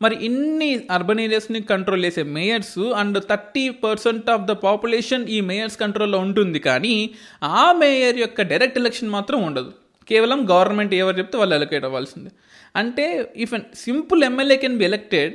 మరి 0.02 0.24
ఇన్ని 0.24 0.80
అర్బన్ 0.90 1.20
ఏరియాస్ని 1.20 1.62
కంట్రోల్ 1.62 2.04
చేసే 2.04 2.22
mayors 2.22 2.78
and 2.78 3.18
thirty 3.30 3.68
percent 3.68 4.30
of 4.30 4.42
the 4.42 4.50
population 4.50 5.28
ఈ 5.28 5.40
మేయర్స్ 5.40 5.76
కంట్రోల్లో 5.76 6.18
ఉంటుంది. 6.18 6.58
కానీ 6.58 7.10
ఆ 7.42 7.72
మేయర్ 7.72 8.18
యొక్క 8.18 8.42
డైరెక్ట్ 8.42 8.78
ఎలక్షన్ 8.78 9.10
మాత్రం 9.10 9.42
ఉండదు. 9.42 9.72
కేవలం 10.08 10.50
గవర్నమెంట్ 10.50 10.94
ఎవరు 10.94 11.18
చెప్తే 11.18 11.38
వాళ్ళు 11.38 11.54
ఎలకేట్ 11.54 11.84
అవ్వాల్సిందే. 11.84 12.30
అంటే 12.76 13.32
if 13.36 13.54
an 13.54 13.62
simple 13.74 14.24
MLA 14.24 14.56
can 14.56 14.78
be 14.78 14.84
elected 14.84 15.34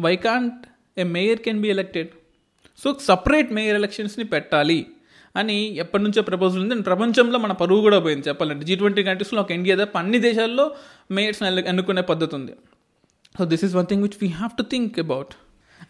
why 0.00 0.16
can't 0.16 0.66
a 0.98 1.02
mayor 1.02 1.38
can 1.38 1.60
be 1.60 1.68
elected 1.68 2.08
so 2.84 2.98
separate 3.02 3.52
mayor 3.52 3.76
ఎలక్షన్స్ని 3.76 4.24
పెట్టాలి 4.24 4.86
అని 5.36 5.76
ఎప్పటి 5.76 6.02
నుంచో 6.02 6.22
ప్రపోజల్ 6.22 6.72
ఉంది. 6.72 6.82
ప్రపంచంలో 6.82 7.38
మన 7.38 7.52
పరువు 7.52 7.80
కూడా 7.80 7.98
పోయింది 7.98 8.28
చెప్పాలంటే. 8.28 8.66
జీ 8.66 8.76
ట్వంటీ 8.76 9.02
కంట్రీస్లో 9.02 9.40
ఒక 9.40 9.52
ఇండియా 9.52 9.84
తప్ప 9.84 9.98
అన్ని 9.98 10.18
దేశాల్లో 10.18 10.74
మేయర్స్ని 11.10 11.68
ఎన్నుకునే 11.68 12.02
పద్ధతి 12.02 12.34
ఉంది. 12.34 12.52
So 13.38 13.44
this 13.44 13.64
is 13.64 13.74
one 13.74 13.86
thing 13.86 14.02
which 14.02 14.18
we 14.22 14.28
have 14.28 14.56
to 14.56 14.62
think 14.62 14.98
about 14.98 15.34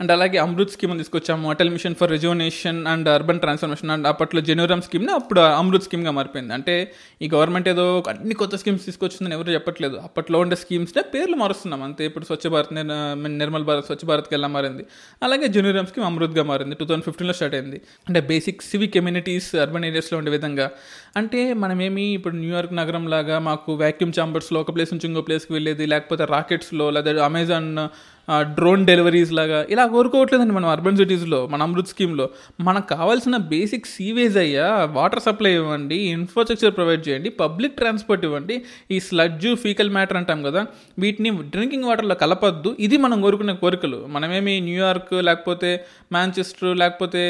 and 0.00 0.12
అలాగే 0.12 0.38
అమృత్ 0.38 0.70
స్కీమ్ 0.70 0.98
తీసుకొచ్చాము 0.98 1.50
Atal 1.50 1.70
mission 1.70 1.94
for 1.94 2.10
rejuvenation 2.10 2.86
and 2.86 3.08
urban 3.08 3.40
transformation 3.40 3.90
and 3.90 4.06
అప్పట్లో 4.06 4.40
జెనూరమ్ 4.40 4.82
స్కీమ్ని 4.82 5.12
అప్పుడు 5.12 5.40
అమృత్ 5.40 5.84
స్కీమ్గా 5.84 6.10
మారిపోయింది. 6.10 6.54
అంటే 6.54 6.92
ఈ 7.22 7.28
గవర్నమెంట్ 7.34 7.68
ఏదో 7.68 8.04
అన్ని 8.08 8.34
కొత్త 8.34 8.56
స్కీమ్స్ 8.56 8.84
తీసుకొచ్చిందని 8.84 9.34
ఎవరు 9.34 9.50
చెప్పట్లేదు. 9.50 9.96
అప్పట్లో 9.96 10.38
ఉండే 10.38 10.56
స్కీమ్స్నే 10.56 11.02
పేర్లు 11.14 11.36
మారుస్తున్నాం. 11.36 11.82
అంతే 11.82 12.06
ఇప్పుడు 12.06 12.24
స్వచ్ఛ 12.24 12.50
భారత్ 12.52 12.74
నిర్మల్ 12.74 13.64
భారత్ 13.64 13.86
స్వచ్ఛ 13.86 14.08
భారత్కి 14.08 14.34
ఎలా 14.34 14.48
మారింది? 14.48 14.86
అలాగే 15.22 15.48
జెనూరమ్ 15.48 15.86
స్కీమ్ 15.86 16.06
అమృత్గా 16.06 16.42
మారింది. 16.42 16.74
టూ 16.74 16.84
థౌసండ్ 16.84 17.04
ఫిఫ్టీన్లో 17.04 17.32
స్టార్ట్ 17.32 17.56
అయింది. 17.56 17.80
అంటే 18.08 18.20
బేసిక్ 18.20 18.62
సివిక్ 18.62 18.94
కమ్యూనిటీస్ 18.94 19.54
అర్బన్ 19.54 19.84
ఏరియాస్లో 19.84 20.18
ఉండే 20.18 20.30
విధంగా. 20.30 20.70
అంటే 21.16 21.54
మనమేమి 21.54 22.02
ఇప్పుడు 22.02 22.34
న్యూయార్క్ 22.34 22.74
నగరం 22.74 23.08
లాగా 23.08 23.38
మాకు 23.38 23.74
వ్యాక్యూమ్ 23.74 24.12
చాంబర్స్లో 24.18 24.60
ఒక 24.60 24.74
ప్లేస్ 24.74 24.92
నుంచి 24.94 25.06
ఇంకో 25.08 25.20
ప్లేస్కి 25.20 25.52
వెళ్ళేది 25.52 25.86
లేకపోతే 25.86 26.24
రాకెట్స్లో 26.24 26.90
లేదా 26.90 27.24
అమెజాన్ 27.24 27.88
డ్రోన్ 28.28 28.82
డెలివరీస్ 28.88 29.32
లాగా 29.38 29.66
ఇలా 29.70 29.84
కోరుకోవట్లేదండి 29.86 30.54
మనం 30.54 30.68
అర్బన్ 30.68 30.98
సిటీస్లో 31.00 31.38
మన 31.52 31.66
అమృత్ 31.66 31.90
స్కీమ్లో. 31.92 32.26
మనకు 32.60 32.86
కావాల్సిన 32.96 33.36
బేసిక్ 33.52 33.86
సీవేజ్ 33.86 34.36
అయ్యా 34.38 34.66
వాటర్ 34.98 35.22
సప్లై 35.26 35.52
ఇవ్వండి 35.54 35.98
ఇన్ఫ్రాస్ట్రక్చర్ 36.16 36.74
ప్రొవైడ్ 36.76 37.02
చేయండి 37.08 37.30
పబ్లిక్ 37.42 37.74
ట్రాన్స్పోర్ట్ 37.76 38.24
ఇవ్వండి. 38.24 38.56
ఈ 38.90 39.00
స్లడ్జ్ 39.00 39.48
ఫీకల్ 39.64 39.90
మ్యాటర్ 39.90 40.16
అంటాం 40.16 40.42
కదా 40.48 40.66
వీటిని 40.98 41.30
డ్రింకింగ్ 41.54 41.84
వాటర్లో 41.84 42.14
కలపద్దు. 42.14 42.76
ఇది 42.78 42.96
మనం 42.96 43.20
కోరుకునే 43.22 43.54
కోరికలు. 43.64 44.06
మనమేమి 44.06 44.54
న్యూయార్క్ 44.60 45.14
లేకపోతే 45.28 45.72
మాంచెస్టర్ 46.12 46.76
లేకపోతే 46.82 47.24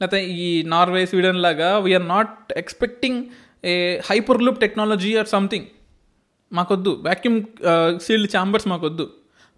లేకపోతే 0.00 0.20
ఈ 0.44 0.62
నార్వే 0.74 1.06
స్వీడన్ 1.06 1.42
లాగా 1.46 1.78
we're 1.78 2.06
not 2.08 2.36
expecting 2.56 3.20
a 3.64 3.74
hyperloop 4.42 4.60
technology 4.60 5.10
or 5.16 5.26
something 5.26 5.66
మాకొద్దు. 6.52 6.92
వ్యాక్యూమ్ 7.02 7.36
సీల్డ్ 8.06 8.30
ఛాంబర్స్ 8.36 8.68
మాకొద్దు. 8.68 9.04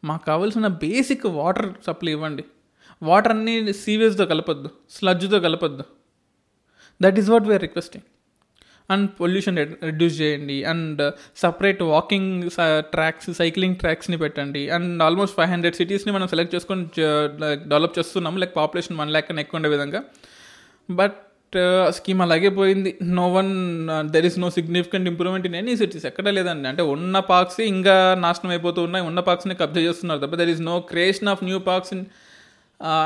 మాకు 0.08 0.24
కావాల్సిన 0.30 0.66
బేసిక్ 0.84 1.26
వాటర్ 1.40 1.68
సప్లై 1.86 2.12
ఇవ్వండి. 2.12 2.44
వాటర్ 3.02 3.32
అన్ని 3.32 3.54
సీవేజ్తో 3.84 4.24
కలపద్దు 4.32 4.68
స్లడ్జ్తో 4.96 5.38
కలపద్దు. 5.46 5.84
That 7.00 7.18
is 7.18 7.30
what 7.34 7.46
we're 7.48 7.62
requesting 7.62 8.06
and 8.92 9.06
pollution 9.20 9.58
reduce 9.58 10.16
చేయండి. 10.20 10.56
And 10.72 11.00
separate 11.36 11.82
walking 11.82 12.50
tracks 12.94 13.30
cycling 13.40 13.76
ట్రాక్స్ని 13.76 14.16
పెట్టండి. 14.16 14.62
అండ్ 14.76 15.02
ఆల్మోస్ట్ 15.02 15.36
ఫైవ్ 15.36 15.50
హండ్రెడ్ 15.50 15.76
సిటీస్ని 15.80 16.12
మనం 16.12 16.28
సెలెక్ట్ 16.32 16.54
చేసుకొని 16.54 16.82
uh, 16.82 17.26
డెవలప్ 17.72 17.98
చేస్తున్నాము. 17.98 18.38
లైక్ 18.38 18.56
పాపులేషన్ 18.56 18.98
వన్ 19.02 19.10
ల్యాక్ 19.10 19.28
కన్నా 19.28 19.42
ఎక్కువ 19.42 19.58
ఉండే 19.58 19.70
విధంగా. 19.76 20.02
బట్ 20.90 21.16
స్కీమ్ 21.96 22.20
అలాగే 22.26 22.50
పోయింది. 22.58 22.90
No 23.18 23.26
one 23.36 23.52
there 24.14 24.26
is 24.28 24.38
no 24.44 24.48
significant 24.58 25.08
improvement 25.12 25.46
in 25.50 25.56
any 25.60 25.74
cities 25.80 26.06
ఎక్కడ 26.10 26.28
లేదండి. 26.38 26.68
అంటే 26.72 26.84
ఉన్న 26.94 27.18
పార్క్స్ 27.30 27.60
ఇంకా 27.72 27.96
నాశనం 28.26 28.52
అయిపోతూ 28.56 28.82
ఉన్నాయి. 28.88 29.04
ఉన్న 29.10 29.20
పార్క్స్ని 29.28 29.56
కబ్జా 29.62 29.82
చేస్తున్నారు 29.88 30.22
తప్ప 30.24 30.36
there 30.42 30.52
is 30.54 30.62
no 30.70 30.76
creation 30.92 31.30
of 31.34 31.42
new 31.48 31.60
parks 31.70 31.94
in 31.96 32.04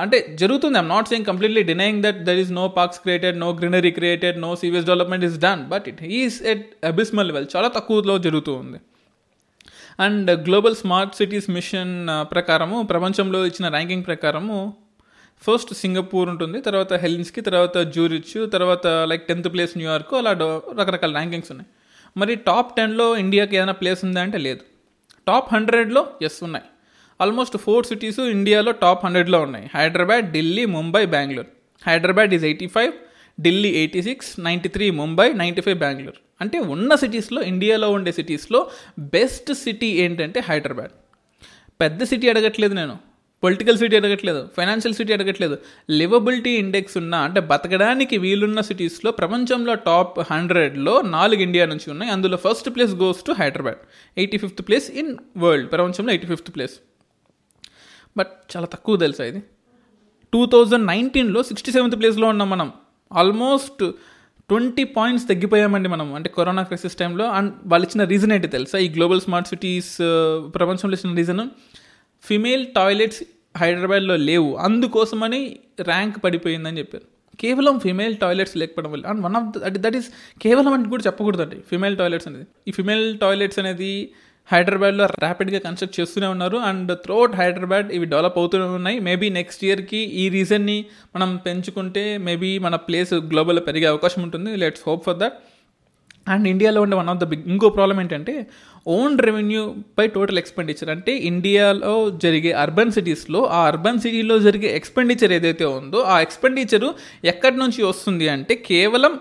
అంటే 0.03 0.19
జరుగుతుంది. 0.41 0.77
I'm 0.83 0.91
not 0.95 1.09
saying 1.11 1.27
completely 1.31 1.63
denying 1.71 2.01
that 2.07 2.21
there 2.29 2.39
is 2.43 2.53
no 2.61 2.67
parks 2.77 3.01
created 3.05 3.37
no 3.45 3.49
greenery 3.61 3.93
created 3.99 4.39
no 4.47 4.51
సీవియస్ 4.63 4.87
development 4.91 5.27
is 5.29 5.39
done 5.47 5.63
but 5.73 5.87
it 5.93 6.03
is 6.21 6.37
at 6.53 6.67
abysmal 6.93 7.29
level 7.31 7.47
చాలా 7.55 7.69
తక్కువలో 7.77 8.17
జరుగుతూ 8.27 8.55
ఉంది. 8.63 8.81
And 10.05 10.31
global 10.47 10.77
smart 10.83 11.15
cities 11.21 11.49
mission 11.57 11.95
ప్రకారము 12.33 12.77
ప్రపంచంలో 12.93 13.39
ఇచ్చిన 13.51 13.69
ranking 13.77 14.05
ప్రకారము 14.11 14.59
ఫస్ట్ 15.43 15.75
సింగపూర్ 15.75 16.29
ఉంటుంది 16.29 16.61
తర్వాత 16.61 16.93
హెలిన్స్కి 16.93 17.41
తర్వాత 17.41 17.79
జూరిచ్ 17.79 18.51
తర్వాత 18.53 18.87
లైక్ 18.87 19.27
టెన్త్ 19.27 19.53
ప్లేస్ 19.53 19.77
న్యూయార్క్ 19.77 20.15
అలా 20.15 20.33
రకరకాల 20.81 21.13
ర్యాంకింగ్స్ 21.13 21.51
ఉన్నాయి. 21.51 21.71
మరి 22.17 22.35
టాప్ 22.35 22.77
టెన్లో 22.77 23.17
ఇండియాకి 23.17 23.57
ఏదైనా 23.57 23.73
ప్లేస్ 23.73 24.05
ఉందా 24.05 24.21
అంటే 24.21 24.39
లేదు. 24.39 24.61
టాప్ 25.27 25.55
హండ్రెడ్లో 25.55 26.07
ఎస్ 26.23 26.43
ఉన్నాయి. 26.43 26.65
ఆల్మోస్ట్ 27.21 27.57
ఫోర్ 27.57 27.87
సిటీస్ 27.87 28.21
ఇండియాలో 28.21 28.73
టాప్ 28.73 29.05
హండ్రెడ్లో 29.05 29.41
ఉన్నాయి. 29.41 29.71
Hyderabad 29.75 30.33
Delhi 30.33 30.65
Mumbai 30.65 31.07
Bengaluru 31.07 31.49
Hyderabad 31.87 32.35
is 32.35 32.45
eighty 32.45 32.67
five 32.67 32.93
Delhi 33.41 33.69
eighty 33.69 34.03
six 34.03 34.41
ninety 34.41 34.69
three 34.69 34.91
Mumbai 34.91 35.33
ninety 35.33 35.61
five 35.61 35.79
Bengaluru 35.79 36.21
అంటే 36.41 36.59
ఉన్న 36.59 36.95
సిటీస్లో 36.95 37.43
ఇండియాలో 37.43 37.91
ఉండే 37.91 38.13
సిటీస్లో 38.13 38.71
బెస్ట్ 38.99 39.53
సిటీ 39.53 39.87
ఏంటంటే 39.87 40.41
హైదరాబాద్. 40.41 40.91
పెద్ద 41.81 42.03
సిటీ 42.03 42.29
అడగట్లేదు 42.29 42.75
నేను. 42.75 43.08
పొలిటికల్ 43.45 43.79
సిటీ 43.79 43.97
ఎదగట్లేదు 43.97 44.49
ఫైనాన్షియల్ 44.57 44.95
సిటీ 44.95 45.13
అడగట్లేదు 45.13 45.59
లివబిలిటీ 45.91 46.51
ఇండెక్స్ 46.51 46.97
ఉన్న 46.97 47.15
అంటే 47.15 47.41
బతకడానికి 47.41 48.19
వీలున్న 48.19 48.61
సిటీస్లో 48.61 49.11
ప్రపంచంలో 49.11 49.75
టాప్ 49.75 50.19
హండ్రెడ్లో 50.33 51.01
నాలుగు 51.01 51.41
ఇండియా 51.41 51.67
నుంచి 51.67 51.91
ఉన్నాయి. 51.91 52.13
అందులో 52.13 52.37
first 52.37 52.71
place 52.75 52.95
goes 52.95 53.23
to 53.23 53.33
Hyderabad. 53.33 53.77
Eighty 54.19 54.39
fifth 54.39 54.69
place 54.69 54.91
in 54.91 55.17
world 55.37 55.73
ప్రపంచంలో 55.73 56.11
ఎయిటీ 56.11 56.27
ఫిఫ్త్ 56.27 56.55
ప్లేస్. 56.55 56.73
బట్ 58.17 58.57
చాలా 58.57 58.67
తక్కువ 58.67 58.97
తెలుసా 58.97 59.25
ఇది? 59.25 59.43
టూ 60.33 60.47
థౌజండ్ 60.47 60.87
నైన్టీన్లో 60.87 61.43
సిక్స్టీ 61.43 61.73
సెవెంత్ 61.73 61.97
ప్లేస్లో 61.97 62.29
ఉన్నాం 62.29 62.51
మనం. 62.51 62.73
ఆల్మోస్ట్ 63.13 63.91
ట్వంటీ 64.49 64.85
పాయింట్స్ 64.85 65.29
తగ్గిపోయామండి 65.29 65.89
మనం. 65.89 66.15
అంటే 66.15 66.31
కరోనా 66.39 66.63
క్రైసిస్ 66.63 66.97
టైంలో. 66.97 67.25
అండ్ 67.25 67.55
వాళ్ళు 67.67 67.89
ఇచ్చిన 67.89 68.05
రీజన్ 68.09 68.33
ఏంటి 68.33 68.49
తెలుసా? 68.49 68.79
ఈ 68.79 68.89
గ్లోబల్ 68.89 69.21
స్మార్ట్ 69.21 69.49
సిటీస్ 69.49 69.99
ప్రపంచంలో 70.55 70.93
ఇచ్చిన 70.93 71.17
రీజన్. 71.17 71.41
ఫిమేల్ 72.23 72.67
టాయిలెట్స్ 72.77 73.23
హైదరాబాద్లో 73.57 74.17
లేవు. 74.17 74.57
అందుకోసమని 74.57 75.57
ర్యాంక్ 75.81 76.25
పడిపోయిందని 76.25 76.79
చెప్పారు. 76.79 77.05
కేవలం 77.37 77.79
ఫిమేల్ 77.79 78.17
టాయిలెట్స్ 78.17 78.57
లేకపోవడం 78.57 78.93
వల్ల 78.93 79.07
and 79.07 79.21
one 79.21 79.37
of 79.37 79.59
that 79.59 79.73
that 79.73 79.97
is 79.97 80.09
కేవలం 80.43 80.73
అంటే 80.73 80.89
కూడా 80.89 81.03
చెప్పకూడదండి. 81.07 81.57
ఫిమేల్ 81.57 81.97
టాయిలెట్స్ 81.97 82.29
అనేది. 82.29 82.47
ఈ 82.69 82.71
ఫిమేల్ 82.71 83.19
టాయిలెట్స్ 83.19 83.59
అనేది 83.59 84.11
హైదరాబాద్లో 84.53 85.07
ర్యాపిడ్గా 85.07 85.59
కన్స్ట్రక్ట్ 85.59 86.01
చేస్తూనే 86.01 86.27
ఉన్నారు. 86.27 86.57
అండ్ 86.57 86.99
త్రూఅవుట్ 86.99 87.35
హైదరాబాద్ 87.35 87.87
ఇవి 87.87 88.07
డెవలప్ 88.07 88.39
అవుతూనే 88.39 88.65
ఉన్నాయి. 88.65 89.01
మేబీ 89.01 89.29
నెక్స్ట్ 89.29 89.65
ఇయర్కి 89.65 89.97
ఈ 89.97 90.29
రీజన్ని 90.29 90.85
మనం 91.17 91.37
పెంచుకుంటే 91.37 92.19
మేబీ 92.19 92.59
మన 92.59 92.77
ప్లేస్ 92.77 93.15
గ్లోబల్లో 93.15 93.63
పెరిగే 93.63 93.87
అవకాశం 93.87 94.23
ఉంటుంది. 94.23 94.57
Let's 94.57 94.83
hope 94.87 95.05
for 95.07 95.17
that 95.17 95.33
and 96.29 96.47
ఇండియాలో 96.49 96.81
ఉండే 96.81 96.97
వన్ 96.97 97.09
ఆఫ్ 97.09 97.21
ద 97.21 97.27
బిగ్ 97.29 97.47
ఇంకో 97.47 97.69
ప్రాబ్లం 97.69 97.99
ఏంటంటే 98.01 98.35
ఓన్ 98.87 99.17
రెవెన్యూ 99.19 99.63
పై 99.99 100.07
టోటల్ 100.09 100.39
ఎక్స్పెండిచర్ 100.39 100.91
అంటే 100.91 101.15
ఇండియాలో 101.31 101.95
జరిగే 102.19 102.53
అర్బన్ 102.59 102.93
సిటీస్లో 102.93 103.41
ఆ 103.53 103.61
అర్బన్ 103.67 103.99
సిటీలో 103.99 104.37
జరిగే 104.39 104.71
ఎక్స్పెండిచర్ 104.77 105.33
ఏదైతే 105.33 105.67
ఉందో 105.75 106.01
ఆ 106.07 106.19
ఎక్స్పెండిచరు 106.21 106.91
ఎక్కడి 107.25 107.59
నుంచి 107.59 107.83
వస్తుంది 107.83 108.29
అంటే 108.29 108.57
కేవలం 108.65 109.15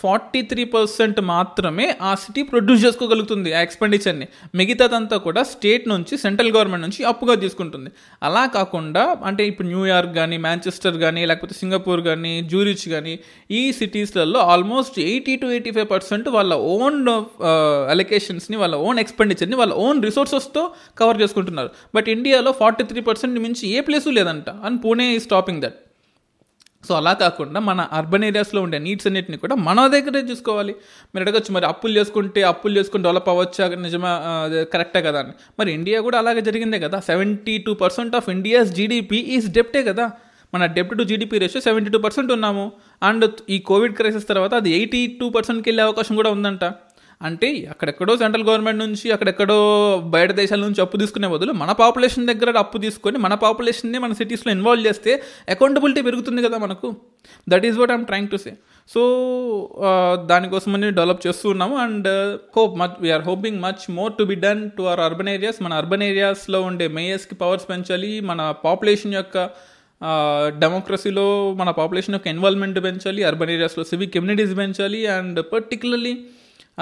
ఫార్టీ 0.00 0.40
త్రీ 0.50 0.62
పర్సెంట్ 0.74 1.18
మాత్రమే 1.30 1.86
ఆ 2.08 2.10
సిటీ 2.22 2.42
ప్రొడ్యూస్ 2.50 2.82
చేసుకోగలుగుతుంది 2.84 3.50
ఆ 3.56 3.60
ఎక్స్పెండిచర్ని 3.66 4.26
మిగతాదంతా 4.60 5.16
కూడా 5.26 5.42
స్టేట్ 5.52 5.84
నుంచి 5.92 6.14
సెంట్రల్ 6.24 6.50
గవర్నమెంట్ 6.56 6.84
నుంచి 6.86 7.00
అప్పుగా 7.10 7.34
తీసుకుంటుంది. 7.44 7.90
అలా 8.22 8.44
కాకుండా 8.56 9.04
అంటే 9.30 9.42
ఇప్పుడు 9.50 9.68
న్యూయార్క్ 9.68 10.14
కానీ 10.20 10.38
మాంచెస్టర్ 10.46 10.98
కానీ 11.04 11.22
లేకపోతే 11.30 11.56
సింగపూర్ 11.60 12.02
కానీ 12.08 12.34
జూరిచ్ 12.52 12.86
కానీ 12.94 13.14
ఈ 13.60 13.62
సిటీస్లలో 13.80 14.40
almost 14.54 14.98
eighty 15.08 15.34
to 15.42 15.48
eighty 15.56 15.72
five 15.78 15.88
percent 15.94 16.28
వాళ్ళ 16.36 16.54
ఓన్ 16.76 17.00
అలొకేషన్స్ని 17.94 18.56
uh, 18.56 18.62
వాళ్ళ 18.62 18.74
ఓన్ 18.86 19.00
ఎక్స్పెండిచర్ని 19.04 19.58
వాళ్ళ 19.62 19.72
ఓన్ 19.86 20.00
రిసోర్సెస్తో 20.08 20.64
కవర్ 21.00 21.20
చేసుకుంటున్నారు. 21.22 21.70
బట్ 21.96 22.08
ఇండియాలో 22.16 22.52
ఫార్టీ 22.62 22.84
త్రీ 22.92 23.02
పర్సెంట్ 23.10 23.38
మించి 23.46 23.66
ఏ 23.76 23.80
ప్లేసు 23.88 24.16
లేదంట. 24.20 24.48
అండ్ 24.66 24.78
పూణే 24.84 25.08
ఈ 25.16 25.20
స్టాపింగ్ 25.28 25.62
దట్ 25.64 25.78
సో 26.88 26.94
అలా 26.94 27.12
కాకుండా 27.12 27.60
మన 27.60 27.80
అర్బన్ 27.92 28.24
ఏరియాస్లో 28.24 28.62
ఉండే 28.62 28.78
నీడ్స్ 28.78 29.06
అన్నిటిని 29.06 29.38
కూడా 29.38 29.54
మన 29.54 29.86
దగ్గరే 29.86 30.20
చూసుకోవాలి. 30.20 30.74
మీరు 31.14 31.28
అడగచ్చు 31.28 31.52
మరి 31.52 31.66
అప్పులు 31.66 31.98
చేసుకుంటే 31.98 32.42
అప్పులు 32.42 32.78
చేసుకుని 32.78 33.02
డెవలప్ 33.02 33.28
అవ్వచ్చా? 33.28 33.68
నిజమా? 33.68 34.22
కరెక్టే 34.72 35.02
కదా 35.02 35.18
అని. 35.18 35.32
మరి 35.60 35.72
ఇండియా 35.72 36.00
కూడా 36.00 36.18
అలాగే 36.18 36.40
జరిగిందే 36.40 36.78
కదా. 36.78 37.00
Seventy 37.00 37.58
two 37.58 37.74
percent 37.74 38.16
of 38.16 38.28
India's 38.28 38.70
GDP 38.70 39.16
is 39.16 39.52
డెప్టే 39.52 39.82
కదా. 39.82 40.10
మన 40.54 40.66
డెప్ట్ 40.66 40.98
to 40.98 41.02
GDP 41.04 41.38
ratio 41.38 41.60
seventy 41.60 41.90
two 41.90 41.98
percent 41.98 42.32
ఉన్నాము. 42.32 42.72
అండ్ 43.02 43.24
ఈ 43.50 43.58
కోవిడ్ 43.58 43.94
క్రైసిస్ 43.94 44.28
తర్వాత 44.28 44.54
అది 44.54 44.70
ఎయిటీ 44.70 45.06
టూ 45.20 45.28
పర్సెంట్కి 45.30 45.70
వెళ్ళే 45.70 45.82
అవకాశం 45.82 46.14
కూడా 46.16 46.30
ఉందంట. 46.30 46.64
అంటే 47.20 47.66
అక్కడెక్కడో 47.70 48.16
సెంట్రల్ 48.16 48.44
గవర్నమెంట్ 48.44 48.78
నుంచి 48.78 49.12
అక్కడెక్కడో 49.12 49.56
బయట 50.04 50.32
దేశాల 50.32 50.60
నుంచి 50.60 50.80
అప్పు 50.80 50.96
తీసుకునే 50.96 51.28
బదులు 51.28 51.52
మన 51.52 51.72
పాపులేషన్ 51.72 52.26
దగ్గర 52.26 52.58
అప్పు 52.58 52.78
తీసుకొని 52.78 53.18
మన 53.18 53.34
పాపులేషన్ని 53.34 53.98
మన 53.98 54.12
సిటీస్లో 54.12 54.52
ఇన్వాల్వ్ 54.52 54.86
చేస్తే 54.86 55.22
అకౌంటబిలిటీ 55.48 56.02
పెరుగుతుంది 56.02 56.42
కదా 56.42 56.58
మనకు. 56.58 56.94
That 57.48 57.66
is 57.66 57.78
what 57.78 57.92
I'm 57.92 58.06
trying 58.06 58.28
to 58.28 58.36
say 58.36 58.52
so 58.88 59.00
దానికోసమని 60.26 60.90
డెవలప్ 60.90 61.26
చేస్తూ 61.26 61.48
ఉన్నాము 61.50 61.76
and 61.76 62.08
hope 62.56 62.78
much 62.78 62.96
we're 63.00 63.22
hoping 63.22 63.62
much 63.62 63.90
more 63.90 64.12
to 64.18 64.24
be 64.24 64.34
done 64.34 64.70
to 64.70 64.82
our 64.82 65.00
urban 65.00 65.28
areas 65.28 65.62
మన 65.62 65.72
అర్బన్ 65.72 66.02
ఏరియాస్లో 66.02 66.62
ఉండే 66.62 66.88
మేయర్స్కి 66.88 67.34
పవర్స్ 67.34 67.70
పెంచాలి 67.70 68.20
మన 68.20 68.54
పాపులేషన్ 68.64 69.14
యొక్క 69.14 69.50
డెమోక్రసీలో 70.58 71.54
మన 71.54 71.70
పాపులేషన్ 71.70 72.14
యొక్క 72.14 72.26
ఇన్వాల్వ్మెంట్ 72.26 72.84
పెంచాలి 72.84 73.22
అర్బన్ 73.22 73.50
ఏరియాస్లో 73.50 73.84
సివిక్ 73.84 74.14
కమ్యూనిటీస్ 74.14 74.56
పెంచాలి 74.58 75.06
అండ్ 75.06 75.44
పర్టికులర్లీ 75.52 76.14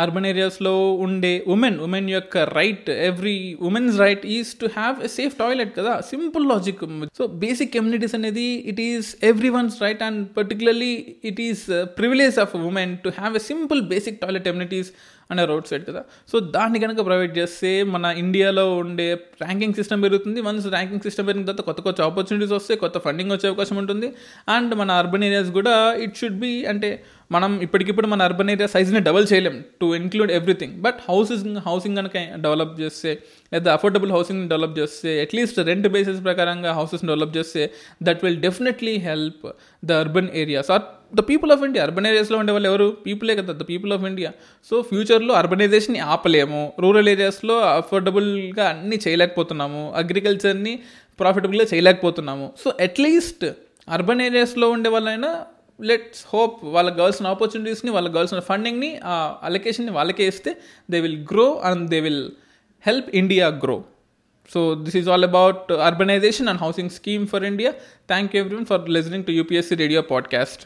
అర్బన్ 0.02 0.26
ఏరియాస్లో 0.30 0.72
ఉండే 1.06 1.32
ఉమెన్ 1.54 1.78
ఉమెన్ 1.86 2.10
యొక్క 2.10 2.36
right 2.58 2.90
every 3.08 3.36
women's 3.68 3.98
right 4.04 4.24
is 4.36 4.50
to 4.62 4.68
have 4.78 4.96
a 5.08 5.10
safe 5.16 5.34
toilet 5.42 5.72
కదా. 5.78 5.94
Simple 6.12 6.46
logic. 6.52 6.84
So 7.18 7.26
basic 7.44 7.72
communities 7.76 8.14
అనేది 8.20 8.48
it 8.72 8.80
is 8.88 9.10
everyone's 9.58 9.76
right 9.86 10.02
and 10.08 10.22
particularly 10.38 10.94
it 11.30 11.40
is 11.48 11.66
privilege 11.98 12.38
of 12.44 12.54
women 12.70 12.94
to 13.04 13.12
have 13.20 13.36
a 13.42 13.44
simple 13.50 13.82
basic 13.92 14.20
toilet 14.24 14.48
amenities 14.52 14.90
అనే 15.32 15.44
road 15.50 15.66
side 15.70 15.84
కదా. 15.86 16.00
So 16.30 16.36
దాన్ని 16.56 16.78
కనుక 16.82 17.00
provide 17.06 17.32
చేస్తే 17.38 17.70
మన 17.94 18.04
ఇండియాలో 18.04 18.64
ఉండే 18.82 19.06
ర్యాంకింగ్ 19.42 19.74
సిస్టమ్ 19.74 20.02
పెరుగుతుంది. 20.04 20.40
వన్స్ 20.40 20.66
ర్యాంకింగ్ 20.74 21.04
సిస్టమ్ 21.06 21.26
పెరిగిన 21.28 21.46
తర్వాత 21.46 21.62
కొత్త 21.68 21.80
కొత్త 21.86 22.00
ఆపర్చునిటీస్ 22.08 22.52
వస్తాయి 22.52 22.78
కొత్త 22.84 22.98
ఫండింగ్ 22.98 23.32
వచ్చే 23.34 23.48
అవకాశం 23.48 23.76
ఉంటుంది. 23.82 24.08
అండ్ 24.48 24.74
మన 24.74 24.90
అర్బన్ 25.00 25.24
ఏరియాస్ 25.24 25.50
కూడా 25.58 25.74
ఇట్ 26.04 26.16
షుడ్ 26.16 26.38
బి 26.44 26.52
అంటే 26.72 26.90
మనం 27.30 27.60
ఇప్పటికిప్పుడు 27.60 28.06
మన 28.06 28.22
అర్బన్ 28.22 28.50
ఏరియా 28.50 28.66
సైజ్ని 28.66 29.00
డబల్ 29.00 29.26
చేయలేం 29.32 29.64
to 29.80 29.94
include 29.94 30.32
everything 30.32 30.72
but 30.72 30.94
houses 31.08 31.58
housing 31.66 31.96
కనుక 31.96 32.16
డెవలప్ 32.34 32.80
చేస్తే 32.80 33.18
లేదా 33.52 33.72
అఫోర్డబుల్ 33.72 34.10
హౌసింగ్ 34.10 34.48
డెవలప్ 34.48 34.78
చేస్తే 34.78 35.20
అట్లీస్ట్ 35.20 35.58
రెంట్ 35.58 35.88
బేసిస్ 35.88 36.24
ప్రకారంగా 36.24 36.72
హౌసెస్ 36.72 37.04
డెవలప్ 37.04 37.36
చేస్తే 37.36 37.70
that 38.02 38.24
will 38.24 38.36
definitely 38.36 38.92
help 38.92 39.52
the 39.84 39.92
urban 39.92 40.28
areas 40.34 40.70
or 40.70 40.82
the 41.14 41.20
people 41.20 41.52
of 41.52 41.62
India 41.62 41.84
urban 41.84 42.06
ఏరియాస్లో 42.06 42.38
ఉండే 42.38 42.52
వాళ్ళు 42.52 42.68
ఎవరు? 42.68 42.96
పీపులే 43.06 43.36
కదా 43.36 43.52
the 43.52 43.62
people 43.68 43.92
of 43.92 44.04
India 44.04 44.32
so 44.70 44.82
ఫ్యూచర్లో 44.82 45.34
అర్బనైజేషన్ 45.34 45.96
ఆపలేము. 45.96 46.72
రూరల్ 46.80 47.08
ఏరియాస్లో 47.08 47.60
అఫోర్డబుల్గా 47.60 48.68
అన్నీ 48.68 48.98
చేయలేకపోతున్నాము. 49.08 49.92
అగ్రికల్చర్ని 49.96 50.78
ప్రాఫిటబుల్గా 51.18 51.66
చేయలేకపోతున్నాము. 51.74 52.52
సో 52.64 52.72
అట్లీస్ట్ 52.80 53.44
అర్బన్ 53.88 54.22
ఏరియాస్లో 54.22 54.70
ఉండే 54.70 54.90
వాళ్ళైనా 54.90 55.44
లెట్స్ 55.81 56.25
హోప్ 56.27 56.63
వాళ్ళకి 56.63 56.97
కావాల్సిన 56.97 57.27
ఆపర్చునిటీస్ని 57.27 57.91
వాళ్ళకి 57.91 58.13
కావాల్సిన 58.13 58.39
ఫండింగ్ని 58.39 58.99
ఆ 59.03 59.39
అలొకేషన్ని 59.43 59.91
వాళ్ళకే 59.91 60.27
ఇస్తే 60.27 60.51
they 60.91 60.99
will 60.99 61.21
grow 61.31 61.47
and 61.59 61.89
they 61.89 61.99
will 61.99 62.25
help 62.85 63.09
India 63.15 63.47
grow 63.47 63.83
so 64.53 64.75
this 64.75 64.95
is 64.95 65.09
all 65.09 65.23
about 65.23 65.71
urbanization 65.89 66.45
and 66.47 66.59
housing 66.59 66.89
scheme 66.89 67.25
for 67.27 67.41
India. 67.43 67.71
Thank 68.11 68.33
you 68.33 68.39
everyone 68.43 68.65
for 68.65 68.79
listening 68.97 69.23
to 69.23 69.33
UPSC 69.43 69.79
Radio 69.79 70.01
podcast. 70.13 70.61